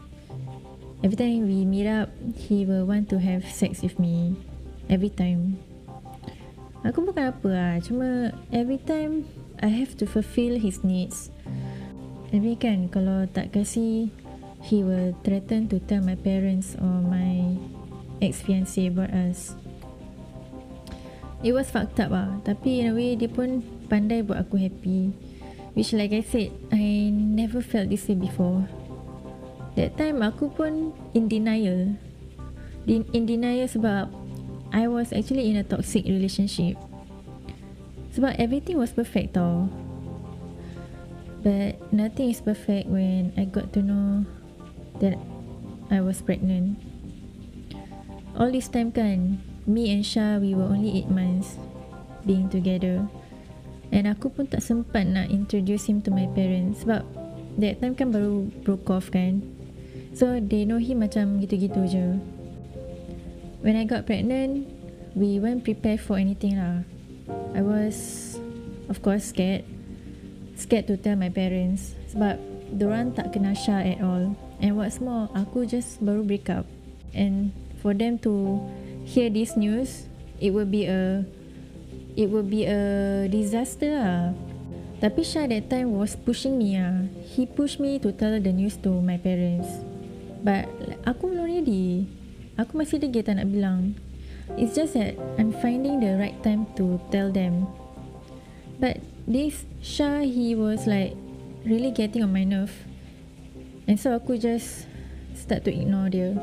every 1.02 1.18
time 1.18 1.48
we 1.48 1.66
meet 1.66 1.88
up 1.88 2.10
he 2.36 2.66
will 2.66 2.86
want 2.86 3.10
to 3.10 3.18
have 3.18 3.46
sex 3.48 3.82
with 3.82 3.98
me. 3.98 4.36
Every 4.90 5.14
time 5.14 5.62
Aku 6.88 7.04
bukan 7.04 7.36
apa 7.36 7.48
lah 7.52 7.74
Cuma 7.84 8.32
every 8.56 8.80
time 8.80 9.28
I 9.60 9.68
have 9.68 10.00
to 10.00 10.08
fulfill 10.08 10.56
his 10.56 10.80
needs. 10.88 11.28
Tapi 12.32 12.56
kan 12.56 12.88
Kalau 12.88 13.28
tak 13.28 13.52
kasi 13.52 14.16
He 14.64 14.84
will 14.84 15.16
threaten 15.24 15.68
to 15.72 15.80
tell 15.84 16.04
my 16.04 16.16
parents 16.16 16.80
Or 16.80 17.04
my 17.04 17.60
Ex-fiancé 18.24 18.92
about 18.92 19.12
us. 19.12 19.56
It 21.40 21.56
was 21.56 21.72
fucked 21.72 22.00
up 22.00 22.12
lah 22.16 22.40
Tapi 22.48 22.84
in 22.84 22.92
a 22.92 22.94
way 22.96 23.20
Dia 23.20 23.28
pun 23.28 23.60
pandai 23.92 24.24
buat 24.24 24.48
aku 24.48 24.56
happy. 24.56 25.12
Which 25.76 25.92
like 25.92 26.16
I 26.16 26.24
said 26.24 26.56
I 26.72 27.12
never 27.12 27.60
felt 27.60 27.92
this 27.92 28.08
way 28.08 28.16
before. 28.16 28.64
That 29.76 30.00
time 30.00 30.24
aku 30.24 30.48
pun 30.52 30.96
In 31.12 31.28
denial. 31.28 32.00
In, 32.88 33.04
in 33.12 33.28
denial 33.28 33.68
sebab 33.68 34.19
I 34.70 34.86
was 34.86 35.10
actually 35.10 35.50
in 35.50 35.58
a 35.58 35.66
toxic 35.66 36.06
relationship. 36.06 36.78
Sebab 38.14 38.38
everything 38.38 38.78
was 38.78 38.94
perfect 38.94 39.38
tau. 39.38 39.70
But 41.40 41.80
nothing 41.90 42.30
is 42.30 42.44
perfect 42.44 42.92
when 42.92 43.32
I 43.40 43.48
got 43.48 43.72
to 43.74 43.82
know 43.82 44.28
that 45.00 45.16
I 45.90 46.04
was 46.04 46.22
pregnant. 46.22 46.78
All 48.38 48.52
this 48.52 48.68
time 48.70 48.92
kan, 48.92 49.42
me 49.66 49.90
and 49.90 50.06
Shah 50.06 50.38
we 50.38 50.54
were 50.54 50.68
only 50.68 51.02
8 51.02 51.10
months 51.10 51.58
being 52.28 52.52
together. 52.52 53.08
And 53.90 54.06
aku 54.06 54.30
pun 54.30 54.46
tak 54.46 54.62
sempat 54.62 55.10
nak 55.10 55.34
introduce 55.34 55.90
him 55.90 56.04
to 56.06 56.14
my 56.14 56.30
parents 56.38 56.86
sebab 56.86 57.02
that 57.58 57.82
time 57.82 57.98
kan 57.98 58.14
baru 58.14 58.46
broke 58.62 58.86
off 58.94 59.10
kan. 59.10 59.42
So 60.14 60.38
they 60.38 60.68
know 60.68 60.78
him 60.78 61.02
macam 61.02 61.42
gitu-gitu 61.42 61.82
je. 61.90 62.06
When 63.70 63.78
I 63.78 63.86
got 63.86 64.10
pregnant, 64.10 64.66
we 65.14 65.38
weren't 65.38 65.62
prepared 65.62 66.02
for 66.02 66.18
anything 66.18 66.58
lah. 66.58 66.82
I 67.54 67.62
was 67.62 68.34
of 68.90 69.06
course 69.06 69.30
scared. 69.30 69.62
Scared 70.58 70.90
to 70.90 70.98
tell 70.98 71.14
my 71.14 71.30
parents. 71.30 71.94
Sebab 72.10 72.42
diorang 72.74 73.14
tak 73.14 73.30
kenal 73.30 73.54
Shah 73.54 73.86
at 73.86 74.02
all. 74.02 74.34
And 74.58 74.74
what's 74.74 74.98
more 74.98 75.30
aku 75.38 75.70
just 75.70 76.02
baru 76.02 76.26
break 76.26 76.50
up. 76.50 76.66
And 77.14 77.54
for 77.86 77.94
them 77.94 78.18
to 78.26 78.58
hear 79.06 79.30
this 79.30 79.54
news 79.54 80.10
it 80.42 80.50
will 80.50 80.66
be 80.66 80.90
a 80.90 81.22
it 82.18 82.26
will 82.26 82.50
be 82.50 82.66
a 82.66 83.30
disaster 83.30 84.02
lah. 84.02 84.34
Tapi 84.98 85.22
Shah 85.22 85.46
that 85.46 85.70
time 85.70 85.94
was 85.94 86.18
pushing 86.18 86.58
me 86.58 86.74
ah. 86.74 87.06
He 87.22 87.46
pushed 87.46 87.78
me 87.78 88.02
to 88.02 88.10
tell 88.18 88.34
the 88.34 88.50
news 88.50 88.82
to 88.82 88.98
my 88.98 89.22
parents. 89.22 89.70
But 90.42 90.66
aku 91.06 91.38
belum 91.38 91.46
ready 91.46 92.18
aku 92.60 92.84
masih 92.84 93.00
lagi 93.00 93.24
tak 93.24 93.40
nak 93.40 93.48
bilang. 93.48 93.96
It's 94.60 94.76
just 94.76 95.00
that 95.00 95.16
I'm 95.40 95.56
finding 95.64 96.04
the 96.04 96.20
right 96.20 96.36
time 96.44 96.68
to 96.76 97.00
tell 97.08 97.32
them. 97.32 97.72
But 98.76 99.00
this 99.24 99.64
Shah 99.80 100.28
he 100.28 100.60
was 100.60 100.84
like 100.84 101.16
really 101.64 101.96
getting 101.96 102.20
on 102.20 102.36
my 102.36 102.44
nerve. 102.44 102.76
And 103.88 103.96
so 103.96 104.12
aku 104.12 104.36
just 104.36 104.92
start 105.40 105.64
to 105.64 105.72
ignore 105.72 106.12
dia. 106.12 106.36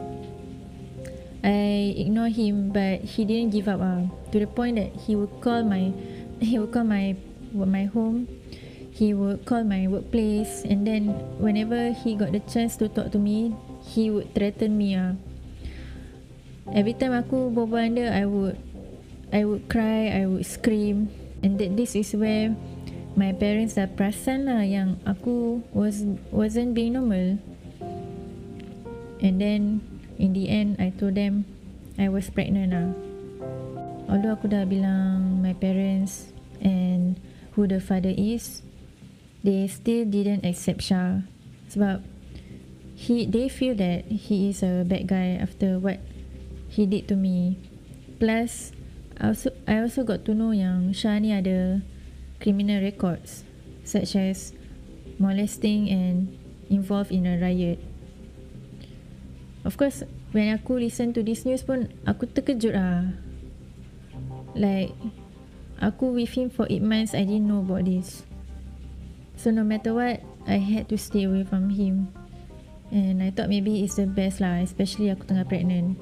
I 1.44 1.92
ignore 2.00 2.32
him 2.32 2.72
but 2.72 3.04
he 3.04 3.28
didn't 3.28 3.52
give 3.52 3.68
up 3.68 3.84
ah. 3.84 4.08
To 4.32 4.36
the 4.40 4.48
point 4.48 4.80
that 4.80 4.96
he 5.04 5.12
would 5.12 5.44
call 5.44 5.68
my 5.68 5.92
he 6.40 6.56
would 6.56 6.72
call 6.72 6.88
my 6.88 7.12
my 7.52 7.84
home. 7.92 8.24
He 8.96 9.12
would 9.12 9.44
call 9.44 9.68
my 9.68 9.84
workplace. 9.84 10.64
And 10.64 10.88
then 10.88 11.12
whenever 11.36 11.92
he 11.92 12.16
got 12.16 12.32
the 12.32 12.40
chance 12.48 12.80
to 12.80 12.88
talk 12.88 13.12
to 13.12 13.20
me 13.20 13.52
he 13.84 14.08
would 14.08 14.32
threaten 14.32 14.80
me 14.80 14.96
ah 14.96 15.14
every 16.74 16.94
time 16.94 17.14
aku 17.14 17.50
berbual 17.54 17.92
dengan 17.92 17.94
dia 17.94 18.08
I 18.10 18.24
would 18.26 18.56
I 19.30 19.42
would 19.46 19.66
cry 19.70 20.10
I 20.10 20.26
would 20.26 20.46
scream 20.46 21.10
and 21.42 21.58
that 21.58 21.78
this 21.78 21.94
is 21.94 22.14
where 22.14 22.54
my 23.16 23.32
parents 23.32 23.80
dah 23.80 23.88
perasan 23.88 24.44
lah 24.44 24.60
yang 24.62 25.00
aku 25.08 25.64
was 25.72 26.04
wasn't 26.28 26.76
being 26.76 27.00
normal. 27.00 27.40
And 29.24 29.40
then 29.40 29.80
in 30.20 30.36
the 30.36 30.52
end 30.52 30.76
I 30.76 30.92
told 30.92 31.16
them 31.16 31.48
I 31.96 32.12
was 32.12 32.28
pregnant 32.28 32.76
lah. 32.76 32.92
Although 34.06 34.36
aku 34.36 34.52
dah 34.52 34.68
bilang 34.68 35.40
my 35.40 35.56
parents 35.56 36.30
and 36.60 37.16
who 37.56 37.64
the 37.64 37.80
father 37.80 38.12
is, 38.12 38.60
they 39.40 39.64
still 39.66 40.04
didn't 40.04 40.44
accept 40.44 40.84
Shah 40.84 41.24
sebab 41.72 42.04
he 42.94 43.24
they 43.26 43.48
feel 43.50 43.74
that 43.74 44.06
he 44.08 44.52
is 44.52 44.62
a 44.62 44.84
bad 44.86 45.08
guy 45.08 45.40
after 45.40 45.80
what 45.80 45.98
he 46.76 46.84
did 46.84 47.08
to 47.08 47.16
me. 47.16 47.56
Plus 48.20 48.76
I 49.16 49.32
also 49.32 49.48
I 49.64 49.80
also 49.80 50.04
got 50.04 50.28
to 50.28 50.36
know 50.36 50.52
yang 50.52 50.92
Shah 50.92 51.16
ni 51.16 51.32
ada 51.32 51.80
criminal 52.36 52.84
records 52.84 53.48
such 53.80 54.12
as 54.14 54.52
molesting 55.16 55.88
and 55.88 56.28
involved 56.68 57.08
in 57.08 57.24
a 57.24 57.40
riot. 57.40 57.80
Of 59.64 59.80
course, 59.80 60.04
when 60.30 60.52
aku 60.52 60.78
listen 60.78 61.16
to 61.16 61.24
this 61.24 61.48
news 61.48 61.64
pun 61.64 61.88
aku 62.04 62.28
terkejut 62.28 62.76
lah. 62.76 63.16
Like, 64.56 64.96
aku 65.84 66.16
with 66.16 66.32
him 66.32 66.48
for 66.48 66.64
8 66.64 66.80
months, 66.80 67.12
I 67.12 67.28
didn't 67.28 67.44
know 67.44 67.60
about 67.60 67.84
this. 67.84 68.24
So 69.36 69.52
no 69.52 69.68
matter 69.68 69.92
what, 69.92 70.24
I 70.48 70.56
had 70.56 70.88
to 70.88 70.96
stay 70.96 71.28
away 71.28 71.44
from 71.44 71.76
him. 71.76 72.08
And 72.88 73.20
I 73.20 73.28
thought 73.34 73.52
maybe 73.52 73.84
it's 73.84 74.00
the 74.00 74.08
best 74.08 74.40
lah, 74.40 74.64
especially 74.64 75.12
aku 75.12 75.28
tengah 75.28 75.44
pregnant. 75.44 76.00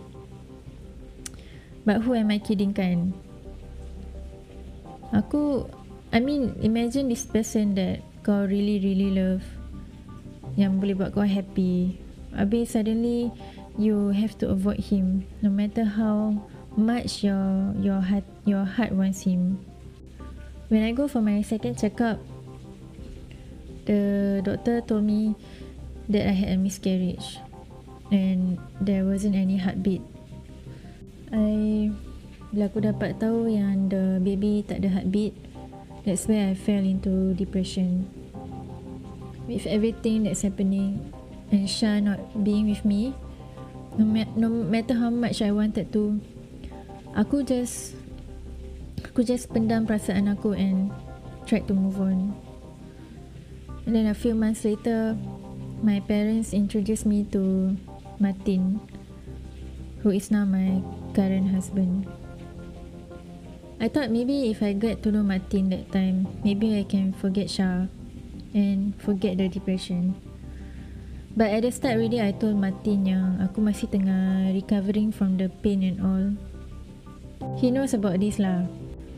But 1.85 2.03
who 2.03 2.17
am 2.17 2.33
I 2.33 2.41
kidding 2.41 2.73
kan? 2.73 3.13
Aku 5.13 5.69
I 6.11 6.19
mean 6.19 6.57
imagine 6.65 7.13
this 7.13 7.29
person 7.29 7.77
that 7.77 8.01
kau 8.25 8.49
really 8.49 8.81
really 8.81 9.13
love 9.13 9.45
yang 10.57 10.81
boleh 10.81 10.97
buat 10.97 11.13
kau 11.13 11.25
happy. 11.25 12.01
Habis 12.35 12.75
suddenly 12.75 13.31
you 13.77 14.11
have 14.17 14.35
to 14.41 14.51
avoid 14.51 14.81
him 14.81 15.29
no 15.45 15.53
matter 15.53 15.85
how 15.85 16.35
much 16.75 17.23
your 17.23 17.75
your 17.79 18.01
heart 18.03 18.27
your 18.49 18.65
heart 18.65 18.91
wants 18.97 19.23
him. 19.23 19.61
When 20.73 20.81
i 20.83 20.97
go 20.97 21.07
for 21.07 21.21
my 21.21 21.45
second 21.45 21.77
checkup 21.77 22.19
the 23.85 24.41
doctor 24.43 24.81
told 24.81 25.05
me 25.05 25.37
that 26.09 26.25
i 26.25 26.33
had 26.33 26.57
a 26.57 26.59
miscarriage 26.59 27.39
and 28.11 28.57
there 28.81 29.05
wasn't 29.05 29.37
any 29.37 29.61
heartbeat 29.61 30.01
i 31.35 31.91
bila 32.55 32.71
aku 32.71 32.79
dapat 32.87 33.19
tahu 33.19 33.51
yang 33.51 33.91
the 33.91 34.23
baby 34.23 34.63
tak 34.63 34.79
ada 34.79 35.03
heartbeat 35.03 35.35
that's 36.05 36.29
where 36.29 36.53
I 36.53 36.55
fell 36.55 36.85
into 36.85 37.33
depression. 37.35 38.07
With 39.49 39.67
everything 39.67 40.25
that's 40.25 40.45
happening 40.45 41.01
and 41.51 41.69
Shah 41.69 42.01
not 42.01 42.21
being 42.45 42.69
with 42.69 42.85
me, 42.85 43.17
no, 43.97 44.05
ma- 44.05 44.33
no 44.37 44.49
matter 44.49 44.95
how 44.95 45.11
much 45.11 45.41
I 45.41 45.53
wanted 45.53 45.93
to, 45.93 46.21
aku 47.17 47.45
just 47.45 47.97
aku 49.05 49.25
just 49.25 49.49
pendam 49.53 49.89
perasaan 49.89 50.29
aku 50.33 50.53
and 50.53 50.93
tried 51.49 51.69
to 51.69 51.75
move 51.77 52.01
on. 52.01 52.37
And 53.85 53.93
then 53.93 54.09
a 54.09 54.17
few 54.17 54.33
months 54.33 54.65
later, 54.65 55.17
my 55.85 56.01
parents 56.01 56.57
introduced 56.57 57.05
me 57.05 57.29
to 57.37 57.77
Martin, 58.17 58.81
who 60.05 60.13
is 60.13 60.29
now 60.29 60.45
my 60.45 60.85
current 61.17 61.49
husband. 61.49 62.05
I 63.81 63.89
thought 63.89 64.13
maybe 64.13 64.53
if 64.53 64.61
I 64.61 64.77
get 64.77 65.01
to 65.03 65.11
know 65.11 65.25
Martin 65.25 65.73
that 65.73 65.89
time, 65.91 66.29
maybe 66.45 66.77
I 66.77 66.85
can 66.85 67.17
forget 67.17 67.49
Shah 67.49 67.89
and 68.53 68.93
forget 69.01 69.41
the 69.41 69.49
depression. 69.49 70.13
But 71.35 71.51
at 71.51 71.67
the 71.67 71.73
start 71.73 71.97
already, 71.99 72.21
I 72.21 72.37
told 72.37 72.61
Martin 72.61 73.09
yang 73.09 73.43
aku 73.43 73.59
masih 73.65 73.91
tengah 73.91 74.55
recovering 74.55 75.11
from 75.11 75.41
the 75.41 75.49
pain 75.65 75.83
and 75.83 75.99
all. 75.99 76.27
He 77.59 77.73
knows 77.73 77.97
about 77.97 78.21
this 78.21 78.39
lah. 78.39 78.69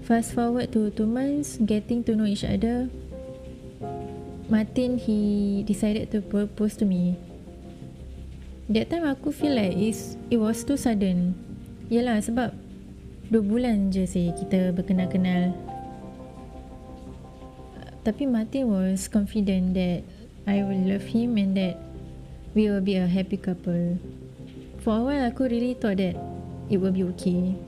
Fast 0.07 0.33
forward 0.39 0.71
to 0.73 0.89
two 0.95 1.05
months, 1.05 1.59
getting 1.61 2.07
to 2.07 2.15
know 2.15 2.25
each 2.31 2.47
other, 2.47 2.89
Martin 4.47 5.03
he 5.03 5.61
decided 5.67 6.15
to 6.15 6.23
propose 6.23 6.79
to 6.79 6.87
me. 6.87 7.19
That 8.67 8.91
time 8.91 9.07
aku 9.07 9.31
feel 9.31 9.55
like 9.55 9.79
it's, 9.79 10.19
it 10.31 10.43
was 10.43 10.67
too 10.67 10.75
sudden. 10.75 11.39
Yelah 11.87 12.19
sebab 12.19 12.67
Dua 13.27 13.43
bulan 13.43 13.91
je 13.91 14.07
sih 14.07 14.31
kita 14.31 14.71
berkenal-kenal. 14.71 15.51
Tapi 18.07 18.23
Martin 18.23 18.71
was 18.71 19.11
confident 19.11 19.75
that 19.75 20.07
I 20.47 20.63
will 20.63 20.79
love 20.87 21.11
him 21.11 21.35
and 21.35 21.59
that 21.59 21.75
we 22.55 22.71
will 22.71 22.79
be 22.79 22.95
a 22.95 23.11
happy 23.11 23.35
couple. 23.35 23.99
For 24.79 24.95
a 24.95 25.03
while 25.03 25.27
aku 25.27 25.51
really 25.51 25.75
thought 25.75 25.99
that 25.99 26.15
it 26.71 26.79
will 26.79 26.95
be 26.95 27.03
okay. 27.19 27.59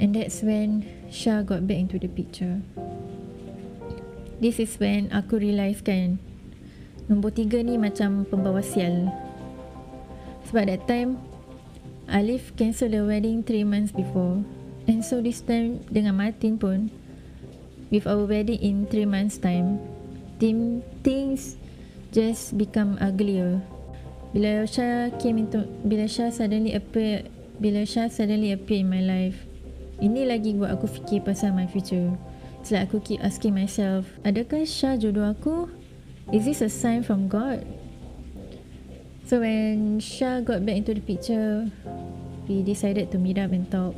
And 0.00 0.16
that's 0.16 0.40
when 0.40 0.88
Shah 1.12 1.44
got 1.44 1.68
back 1.68 1.84
into 1.84 2.00
the 2.00 2.08
picture. 2.08 2.64
This 4.40 4.56
is 4.56 4.80
when 4.80 5.12
aku 5.12 5.44
realise 5.44 5.84
kan 5.84 6.16
Nombor 7.04 7.36
tiga 7.36 7.60
ni 7.60 7.76
macam 7.76 8.24
pembawa 8.24 8.64
sial 8.64 9.12
Sebab 10.52 10.68
that 10.68 10.84
time 10.84 11.16
Alif 12.12 12.52
cancel 12.60 12.92
the 12.92 13.00
wedding 13.00 13.40
3 13.40 13.64
months 13.64 13.88
before. 13.88 14.44
And 14.84 15.00
so 15.00 15.24
this 15.24 15.40
time 15.40 15.80
dengan 15.88 16.20
Martin 16.20 16.60
pun 16.60 16.92
with 17.88 18.04
our 18.04 18.28
wedding 18.28 18.60
in 18.60 18.84
3 18.84 19.08
months 19.08 19.40
time 19.40 19.80
team 20.36 20.84
things 21.00 21.56
just 22.12 22.60
become 22.60 23.00
uglier. 23.00 23.64
Bila 24.36 24.68
Shah 24.68 25.08
came 25.16 25.40
into 25.40 25.64
bila 25.88 26.04
Shah 26.04 26.28
suddenly 26.28 26.76
appear 26.76 27.24
bila 27.56 27.88
Shah 27.88 28.12
suddenly 28.12 28.52
appear 28.52 28.84
in 28.84 28.92
my 28.92 29.00
life 29.00 29.48
ini 30.04 30.28
lagi 30.28 30.52
buat 30.52 30.76
aku 30.76 30.84
fikir 30.84 31.24
pasal 31.24 31.56
my 31.56 31.64
future. 31.64 32.12
Like 32.68 32.92
aku 32.92 33.00
keep 33.00 33.24
asking 33.24 33.56
myself 33.56 34.04
adakah 34.20 34.68
Shah 34.68 35.00
jodoh 35.00 35.32
aku? 35.32 35.72
Is 36.28 36.44
this 36.44 36.60
a 36.60 36.68
sign 36.68 37.00
from 37.00 37.32
God 37.32 37.64
So 39.32 39.40
when 39.40 39.96
Shah 39.96 40.44
got 40.44 40.60
back 40.68 40.84
into 40.84 40.92
the 40.92 41.00
picture, 41.00 41.64
we 42.44 42.60
decided 42.60 43.08
to 43.12 43.16
meet 43.16 43.40
up 43.40 43.48
and 43.56 43.64
talk. 43.64 43.96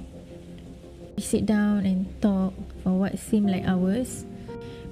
We 1.18 1.26
sit 1.26 1.42
down 1.42 1.82
and 1.82 2.06
talk 2.22 2.54
for 2.86 2.94
what 2.94 3.18
seemed 3.18 3.50
like 3.50 3.66
hours. 3.66 4.30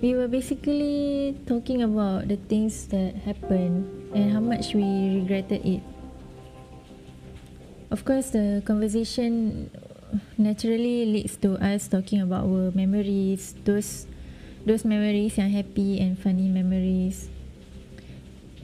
we 0.03 0.19
were 0.19 0.27
basically 0.27 1.39
talking 1.47 1.87
about 1.87 2.27
the 2.27 2.43
things 2.51 2.91
that 2.91 3.15
happened 3.23 3.87
and 4.19 4.35
how 4.35 4.43
much 4.43 4.75
we 4.75 5.23
regretted 5.23 5.63
it. 5.63 5.79
Of 7.95 8.03
course, 8.03 8.35
the 8.35 8.67
conversation 8.67 9.71
naturally 10.35 11.07
leads 11.07 11.39
to 11.47 11.55
us 11.63 11.87
talking 11.87 12.19
about 12.19 12.51
our 12.51 12.75
memories, 12.75 13.55
those 13.63 14.11
those 14.67 14.83
memories 14.83 15.39
yang 15.39 15.55
happy 15.55 16.03
and 16.03 16.19
funny 16.19 16.51
memories. 16.51 17.31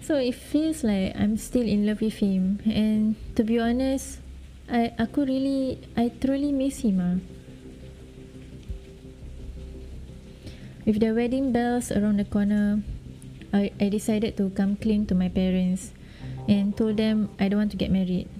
So 0.08 0.16
it 0.16 0.40
feels 0.40 0.88
like 0.88 1.12
I'm 1.20 1.36
still 1.36 1.68
in 1.68 1.84
love 1.84 2.00
with 2.00 2.24
him 2.24 2.64
and 2.64 3.12
to 3.36 3.44
be 3.44 3.60
honest, 3.60 4.24
I 4.64 4.96
aku 4.96 5.28
really 5.28 5.84
I 6.00 6.08
truly 6.08 6.48
miss 6.48 6.80
him 6.80 6.96
ah. 6.96 7.20
With 10.88 11.04
the 11.04 11.12
wedding 11.12 11.52
bells 11.52 11.92
around 11.92 12.16
the 12.16 12.24
corner, 12.24 12.80
I, 13.52 13.68
I 13.76 13.92
decided 13.92 14.40
to 14.40 14.48
come 14.56 14.80
clean 14.80 15.04
to 15.12 15.14
my 15.14 15.28
parents 15.28 15.92
and 16.48 16.72
told 16.72 16.96
them 16.96 17.28
I 17.36 17.52
don't 17.52 17.68
want 17.68 17.76
to 17.76 17.80
get 17.80 17.92
married. 17.92 18.32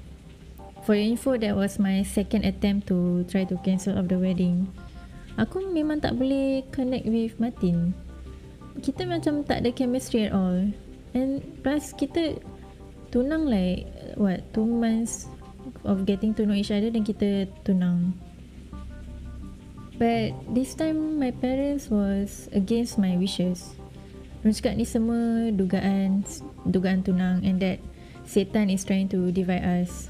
For 0.88 0.96
your 0.96 1.04
info, 1.04 1.36
that 1.36 1.52
was 1.52 1.76
my 1.76 2.00
second 2.00 2.48
attempt 2.48 2.88
to 2.88 3.28
try 3.28 3.44
to 3.44 3.60
cancel 3.60 4.00
off 4.00 4.08
the 4.08 4.16
wedding. 4.16 4.72
Aku 5.36 5.68
memang 5.68 6.00
tak 6.00 6.16
boleh 6.16 6.64
connect 6.72 7.04
with 7.04 7.36
Martin. 7.36 7.92
Kita 8.80 9.04
macam 9.04 9.44
tak 9.44 9.60
ada 9.60 9.68
chemistry 9.68 10.24
at 10.24 10.32
all. 10.32 10.72
And 11.16 11.40
plus 11.64 11.96
kita 11.96 12.40
tunang 13.08 13.48
like 13.48 13.88
what 14.20 14.44
two 14.52 14.66
months 14.66 15.28
of 15.84 16.04
getting 16.04 16.34
to 16.36 16.44
know 16.44 16.56
each 16.56 16.72
other 16.72 16.92
dan 16.92 17.04
kita 17.04 17.48
tunang. 17.64 18.12
But 19.98 20.36
this 20.54 20.78
time 20.78 21.18
my 21.18 21.34
parents 21.34 21.90
was 21.90 22.46
against 22.54 23.02
my 23.02 23.18
wishes. 23.18 23.74
Mereka 24.46 24.62
cakap 24.62 24.74
ni 24.78 24.86
semua 24.86 25.50
dugaan 25.50 26.22
dugaan 26.62 27.02
tunang 27.02 27.42
and 27.42 27.58
that 27.58 27.82
setan 28.22 28.70
is 28.70 28.86
trying 28.86 29.10
to 29.10 29.34
divide 29.34 29.66
us. 29.66 30.06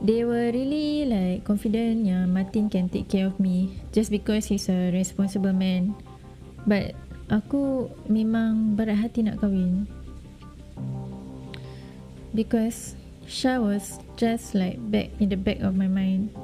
They 0.00 0.24
were 0.24 0.48
really 0.54 1.04
like 1.04 1.44
confident 1.44 2.08
yang 2.08 2.32
Martin 2.32 2.72
can 2.72 2.88
take 2.88 3.10
care 3.10 3.28
of 3.28 3.36
me 3.36 3.82
just 3.92 4.08
because 4.08 4.48
he's 4.48 4.70
a 4.70 4.88
responsible 4.94 5.52
man. 5.52 5.92
But 6.64 6.96
aku 7.30 7.88
memang 8.10 8.74
berat 8.74 8.98
hati 9.06 9.22
nak 9.22 9.38
kahwin. 9.38 9.86
Because 12.34 12.98
Shah 13.30 13.62
was 13.62 14.02
just 14.18 14.58
like 14.58 14.82
back 14.90 15.14
in 15.22 15.30
the 15.30 15.38
back 15.38 15.62
of 15.62 15.78
my 15.78 15.86
mind. 15.86 16.34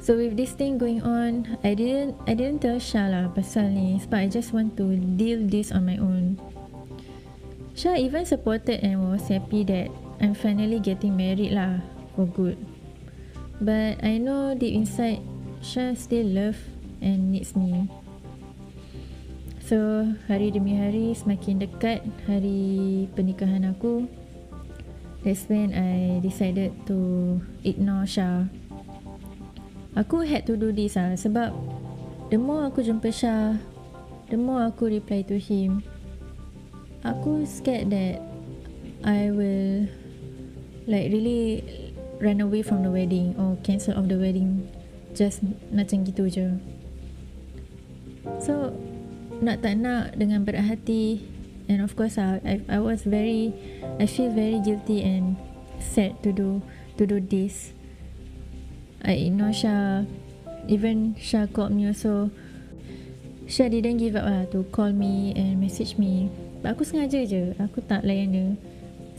So 0.00 0.16
with 0.16 0.38
this 0.38 0.56
thing 0.56 0.78
going 0.80 1.04
on, 1.04 1.58
I 1.60 1.76
didn't 1.76 2.16
I 2.24 2.32
didn't 2.32 2.64
tell 2.64 2.80
Shah 2.80 3.12
lah 3.12 3.28
pasal 3.36 3.76
ni 3.76 4.00
sebab 4.00 4.18
I 4.24 4.28
just 4.32 4.56
want 4.56 4.78
to 4.80 4.96
deal 5.20 5.44
this 5.44 5.68
on 5.68 5.84
my 5.84 6.00
own. 6.00 6.40
Shah 7.76 8.00
even 8.00 8.24
supported 8.24 8.80
and 8.80 9.04
was 9.04 9.28
happy 9.28 9.66
that 9.68 9.92
I'm 10.22 10.32
finally 10.32 10.80
getting 10.80 11.12
married 11.12 11.52
lah 11.52 11.84
for 12.16 12.24
good. 12.24 12.56
But 13.60 14.00
I 14.00 14.16
know 14.16 14.56
deep 14.56 14.72
inside, 14.72 15.20
Shah 15.60 15.92
still 15.92 16.28
love 16.28 16.56
and 17.04 17.36
needs 17.36 17.52
me. 17.52 17.90
So 19.66 20.06
hari 20.30 20.54
demi 20.54 20.78
hari 20.78 21.10
semakin 21.10 21.58
dekat 21.58 22.06
hari 22.30 23.10
pernikahan 23.18 23.66
aku. 23.66 24.06
That's 25.26 25.42
when 25.50 25.74
I 25.74 26.22
decided 26.22 26.70
to 26.86 27.42
ignore 27.66 28.06
Shah. 28.06 28.46
Aku 29.98 30.22
had 30.22 30.46
to 30.46 30.54
do 30.54 30.70
this 30.70 30.94
ah 30.94 31.18
sebab 31.18 31.50
the 32.30 32.38
more 32.38 32.70
aku 32.70 32.86
jumpa 32.86 33.10
Shah, 33.10 33.58
the 34.30 34.38
more 34.38 34.70
aku 34.70 34.86
reply 34.86 35.26
to 35.26 35.34
him. 35.34 35.82
Aku 37.02 37.42
scared 37.42 37.90
that 37.90 38.22
I 39.02 39.34
will 39.34 39.90
like 40.86 41.10
really 41.10 41.58
run 42.22 42.38
away 42.38 42.62
from 42.62 42.86
the 42.86 42.92
wedding 42.94 43.34
or 43.34 43.58
cancel 43.66 43.98
off 43.98 44.06
the 44.06 44.14
wedding 44.14 44.70
just 45.10 45.42
macam 45.74 46.06
gitu 46.06 46.30
je. 46.30 46.54
So 48.38 48.70
nak 49.40 49.60
tak 49.60 49.76
nak 49.76 50.16
dengan 50.16 50.44
berat 50.44 50.64
hati. 50.64 51.20
And 51.66 51.82
of 51.82 51.98
course 51.98 52.16
I 52.16 52.38
I, 52.46 52.54
I 52.70 52.78
was 52.78 53.02
very 53.02 53.50
I 53.98 54.06
feel 54.06 54.30
very 54.30 54.62
guilty 54.62 55.02
and 55.02 55.34
sad 55.82 56.14
to 56.22 56.30
do 56.30 56.62
to 56.96 57.02
do 57.04 57.18
this. 57.18 57.74
I 59.02 59.28
know 59.28 59.50
Shah 59.50 60.06
even 60.70 61.18
Shah 61.18 61.50
called 61.50 61.74
me 61.74 61.90
also. 61.90 62.30
Shah 63.46 63.70
didn't 63.70 64.02
give 64.02 64.18
up 64.18 64.26
lah 64.26 64.42
to 64.50 64.66
call 64.74 64.90
me 64.90 65.30
and 65.38 65.62
message 65.62 65.98
me. 65.98 66.30
But 66.62 66.74
aku 66.74 66.82
sengaja 66.82 67.22
je. 67.22 67.54
Aku 67.62 67.78
tak 67.84 68.02
layan 68.02 68.34
dia. 68.34 68.48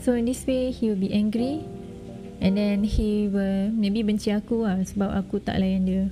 So 0.04 0.12
in 0.12 0.28
this 0.28 0.44
way 0.44 0.68
he 0.68 0.92
will 0.92 1.00
be 1.00 1.12
angry. 1.12 1.64
And 2.38 2.54
then 2.54 2.86
he 2.86 3.26
will 3.26 3.72
maybe 3.74 4.04
benci 4.04 4.30
aku 4.30 4.68
lah 4.68 4.84
sebab 4.84 5.10
aku 5.10 5.40
tak 5.40 5.58
layan 5.64 5.88
dia. 5.88 6.04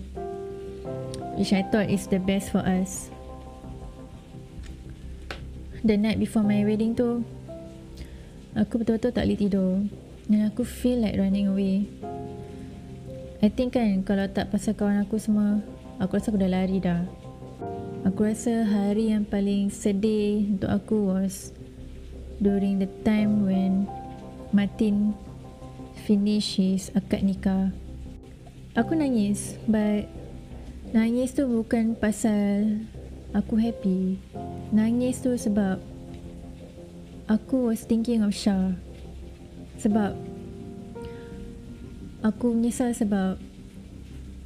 Which 1.37 1.53
I 1.53 1.69
thought 1.69 1.93
is 1.93 2.09
the 2.09 2.17
best 2.17 2.49
for 2.49 2.65
us 2.65 3.13
the 5.85 5.97
night 5.99 6.17
before 6.17 6.47
my 6.47 6.63
wedding 6.65 6.97
tu 6.97 7.21
aku 8.57 8.81
betul-betul 8.81 9.13
tak 9.13 9.29
boleh 9.29 9.39
tidur. 9.39 9.73
Dan 10.27 10.51
aku 10.51 10.67
feel 10.67 11.05
like 11.05 11.15
running 11.15 11.47
away. 11.47 11.87
I 13.45 13.53
think 13.53 13.77
kan 13.79 14.03
kalau 14.03 14.27
tak 14.27 14.51
pasal 14.51 14.75
kawan 14.75 15.05
aku 15.05 15.21
semua 15.21 15.63
Aku 15.97 16.21
rasa 16.21 16.29
aku 16.29 16.41
dah 16.41 16.51
lari 16.51 16.77
dah. 16.77 17.05
Aku 18.05 18.29
rasa 18.29 18.69
hari 18.69 19.17
yang 19.17 19.25
paling 19.25 19.73
sedih 19.73 20.57
untuk 20.57 20.69
aku 20.69 20.97
was 21.09 21.57
During 22.37 22.85
the 22.85 22.91
time 23.01 23.49
when 23.49 23.89
Martin 24.53 25.17
finish 26.05 26.61
his 26.61 26.93
akad 26.93 27.25
nikah. 27.25 27.73
Aku 28.77 28.93
nangis 28.93 29.57
but 29.65 30.05
Nangis 30.95 31.35
tu 31.35 31.51
bukan 31.51 31.99
pasal 31.99 32.79
aku 33.37 33.61
happy 33.61 34.17
Nangis 34.73 35.21
tu 35.21 35.37
sebab 35.37 35.79
Aku 37.29 37.69
was 37.69 37.85
thinking 37.85 38.25
of 38.25 38.33
Shah 38.33 38.73
Sebab 39.77 40.17
aku 42.27 42.59
menyesal 42.59 42.91
sebab 42.91 43.39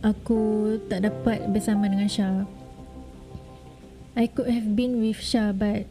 aku 0.05 0.77
tak 0.89 1.09
dapat 1.09 1.49
bersama 1.49 1.89
dengan 1.89 2.09
Shah. 2.09 2.45
I 4.13 4.29
could 4.29 4.53
have 4.53 4.77
been 4.77 5.01
with 5.01 5.17
Shah 5.17 5.57
but 5.57 5.89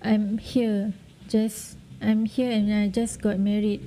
I'm 0.00 0.40
here 0.40 0.96
just 1.28 1.76
I'm 2.00 2.24
here 2.24 2.48
and 2.48 2.72
I 2.72 2.88
just 2.88 3.20
got 3.20 3.36
married 3.36 3.84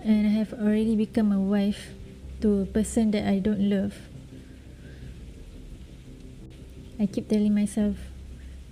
and 0.00 0.28
I 0.28 0.32
have 0.40 0.56
already 0.56 0.96
become 0.96 1.28
a 1.28 1.40
wife 1.40 1.92
to 2.40 2.64
a 2.64 2.68
person 2.68 3.12
that 3.12 3.28
I 3.28 3.40
don't 3.40 3.68
love. 3.68 4.09
I 7.00 7.08
keep 7.08 7.32
telling 7.32 7.56
myself 7.56 7.96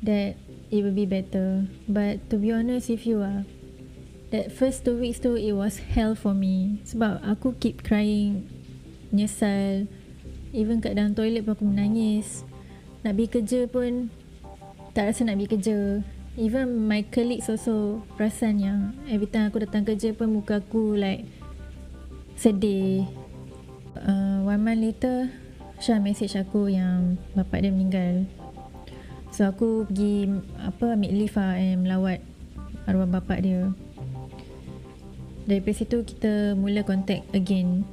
that 0.05 0.37
it 0.69 0.85
will 0.85 0.93
be 0.93 1.09
better. 1.09 1.65
But 1.89 2.29
to 2.29 2.37
be 2.37 2.53
honest 2.53 2.93
with 2.93 3.09
you 3.09 3.25
ah 3.25 3.49
that 4.29 4.53
first 4.53 4.85
two 4.85 5.01
weeks 5.01 5.25
tu 5.25 5.33
it 5.33 5.57
was 5.57 5.81
hell 5.81 6.13
for 6.13 6.37
me. 6.37 6.85
Sebab 6.85 7.25
aku 7.25 7.57
keep 7.57 7.81
crying 7.81 8.45
nyesal. 9.09 9.89
Even 10.53 10.85
kat 10.85 11.01
dalam 11.01 11.17
toilet 11.17 11.49
pun 11.49 11.57
aku 11.57 11.65
menangis. 11.65 12.45
Nak 13.01 13.17
pergi 13.17 13.33
kerja 13.41 13.61
pun 13.65 14.13
tak 14.93 15.09
rasa 15.09 15.25
nak 15.25 15.41
pergi 15.41 15.49
kerja. 15.57 15.79
Even 16.37 16.85
my 16.85 17.09
colleagues 17.09 17.49
also 17.49 18.05
perasan 18.21 18.61
yang 18.61 18.79
every 19.09 19.27
time 19.27 19.49
aku 19.49 19.65
datang 19.65 19.89
kerja 19.89 20.13
pun 20.13 20.37
muka 20.37 20.61
aku 20.61 21.01
like 21.01 21.25
sedih. 22.37 23.09
Uh, 23.97 24.45
one 24.45 24.63
month 24.63 24.85
later 24.85 25.48
Syah 25.79 26.03
message 26.03 26.35
aku 26.35 26.67
yang 26.67 27.23
bapak 27.39 27.63
dia 27.63 27.71
meninggal. 27.71 28.27
So 29.31 29.47
aku 29.47 29.87
pergi 29.87 30.27
apa 30.59 30.99
ambil 30.99 31.15
leave 31.15 31.39
lah 31.39 31.55
and 31.55 31.87
melawat 31.87 32.19
arwah 32.91 33.07
bapak 33.07 33.47
dia. 33.47 33.71
Dari 35.47 35.63
situ 35.71 36.03
kita 36.03 36.59
mula 36.59 36.83
contact 36.83 37.31
again. 37.31 37.87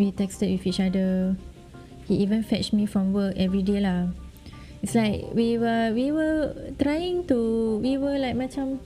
We 0.00 0.08
texted 0.08 0.56
with 0.56 0.64
each 0.64 0.80
other. 0.80 1.36
He 2.08 2.24
even 2.24 2.40
fetch 2.40 2.72
me 2.72 2.88
from 2.88 3.12
work 3.12 3.36
every 3.36 3.60
day 3.60 3.84
lah. 3.84 4.08
It's 4.80 4.96
like 4.96 5.36
we 5.36 5.60
were 5.60 5.92
we 5.92 6.16
were 6.16 6.56
trying 6.80 7.28
to 7.28 7.76
we 7.84 8.00
were 8.00 8.16
like 8.16 8.40
macam 8.40 8.80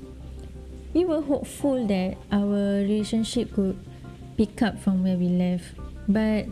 we 0.99 1.07
were 1.07 1.23
hopeful 1.23 1.79
that 1.87 2.19
our 2.35 2.83
relationship 2.83 3.55
could 3.55 3.79
pick 4.35 4.59
up 4.67 4.83
from 4.83 5.07
where 5.07 5.15
we 5.15 5.31
left. 5.31 5.86
But 6.07 6.47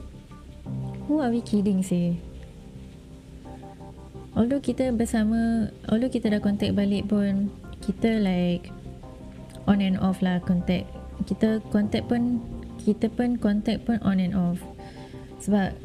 who 1.07 1.23
are 1.23 1.31
we 1.31 1.41
kidding 1.41 1.83
say? 1.87 2.19
Although 4.35 4.59
kita 4.59 4.91
bersama, 4.91 5.71
although 5.87 6.11
kita 6.11 6.27
dah 6.35 6.43
contact 6.43 6.75
balik 6.75 7.07
pun, 7.07 7.55
kita 7.79 8.19
like 8.19 8.75
on 9.71 9.79
and 9.79 9.95
off 10.03 10.19
lah 10.21 10.43
contact. 10.43 10.91
Kita 11.25 11.63
contact 11.71 12.11
pun 12.11 12.43
kita 12.83 13.07
pun 13.09 13.39
contact 13.39 13.87
pun 13.87 14.03
on 14.03 14.19
and 14.19 14.35
off. 14.35 14.59
Sebab 15.39 15.79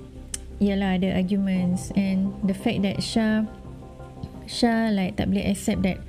ialah 0.57 0.97
ada 0.97 1.13
arguments. 1.13 1.93
And 1.93 2.33
the 2.41 2.57
fact 2.57 2.81
that 2.83 3.05
Shah 3.05 3.45
Shah 4.49 4.89
like 4.89 5.21
tak 5.21 5.29
boleh 5.29 5.45
accept 5.45 5.85
that 5.85 6.01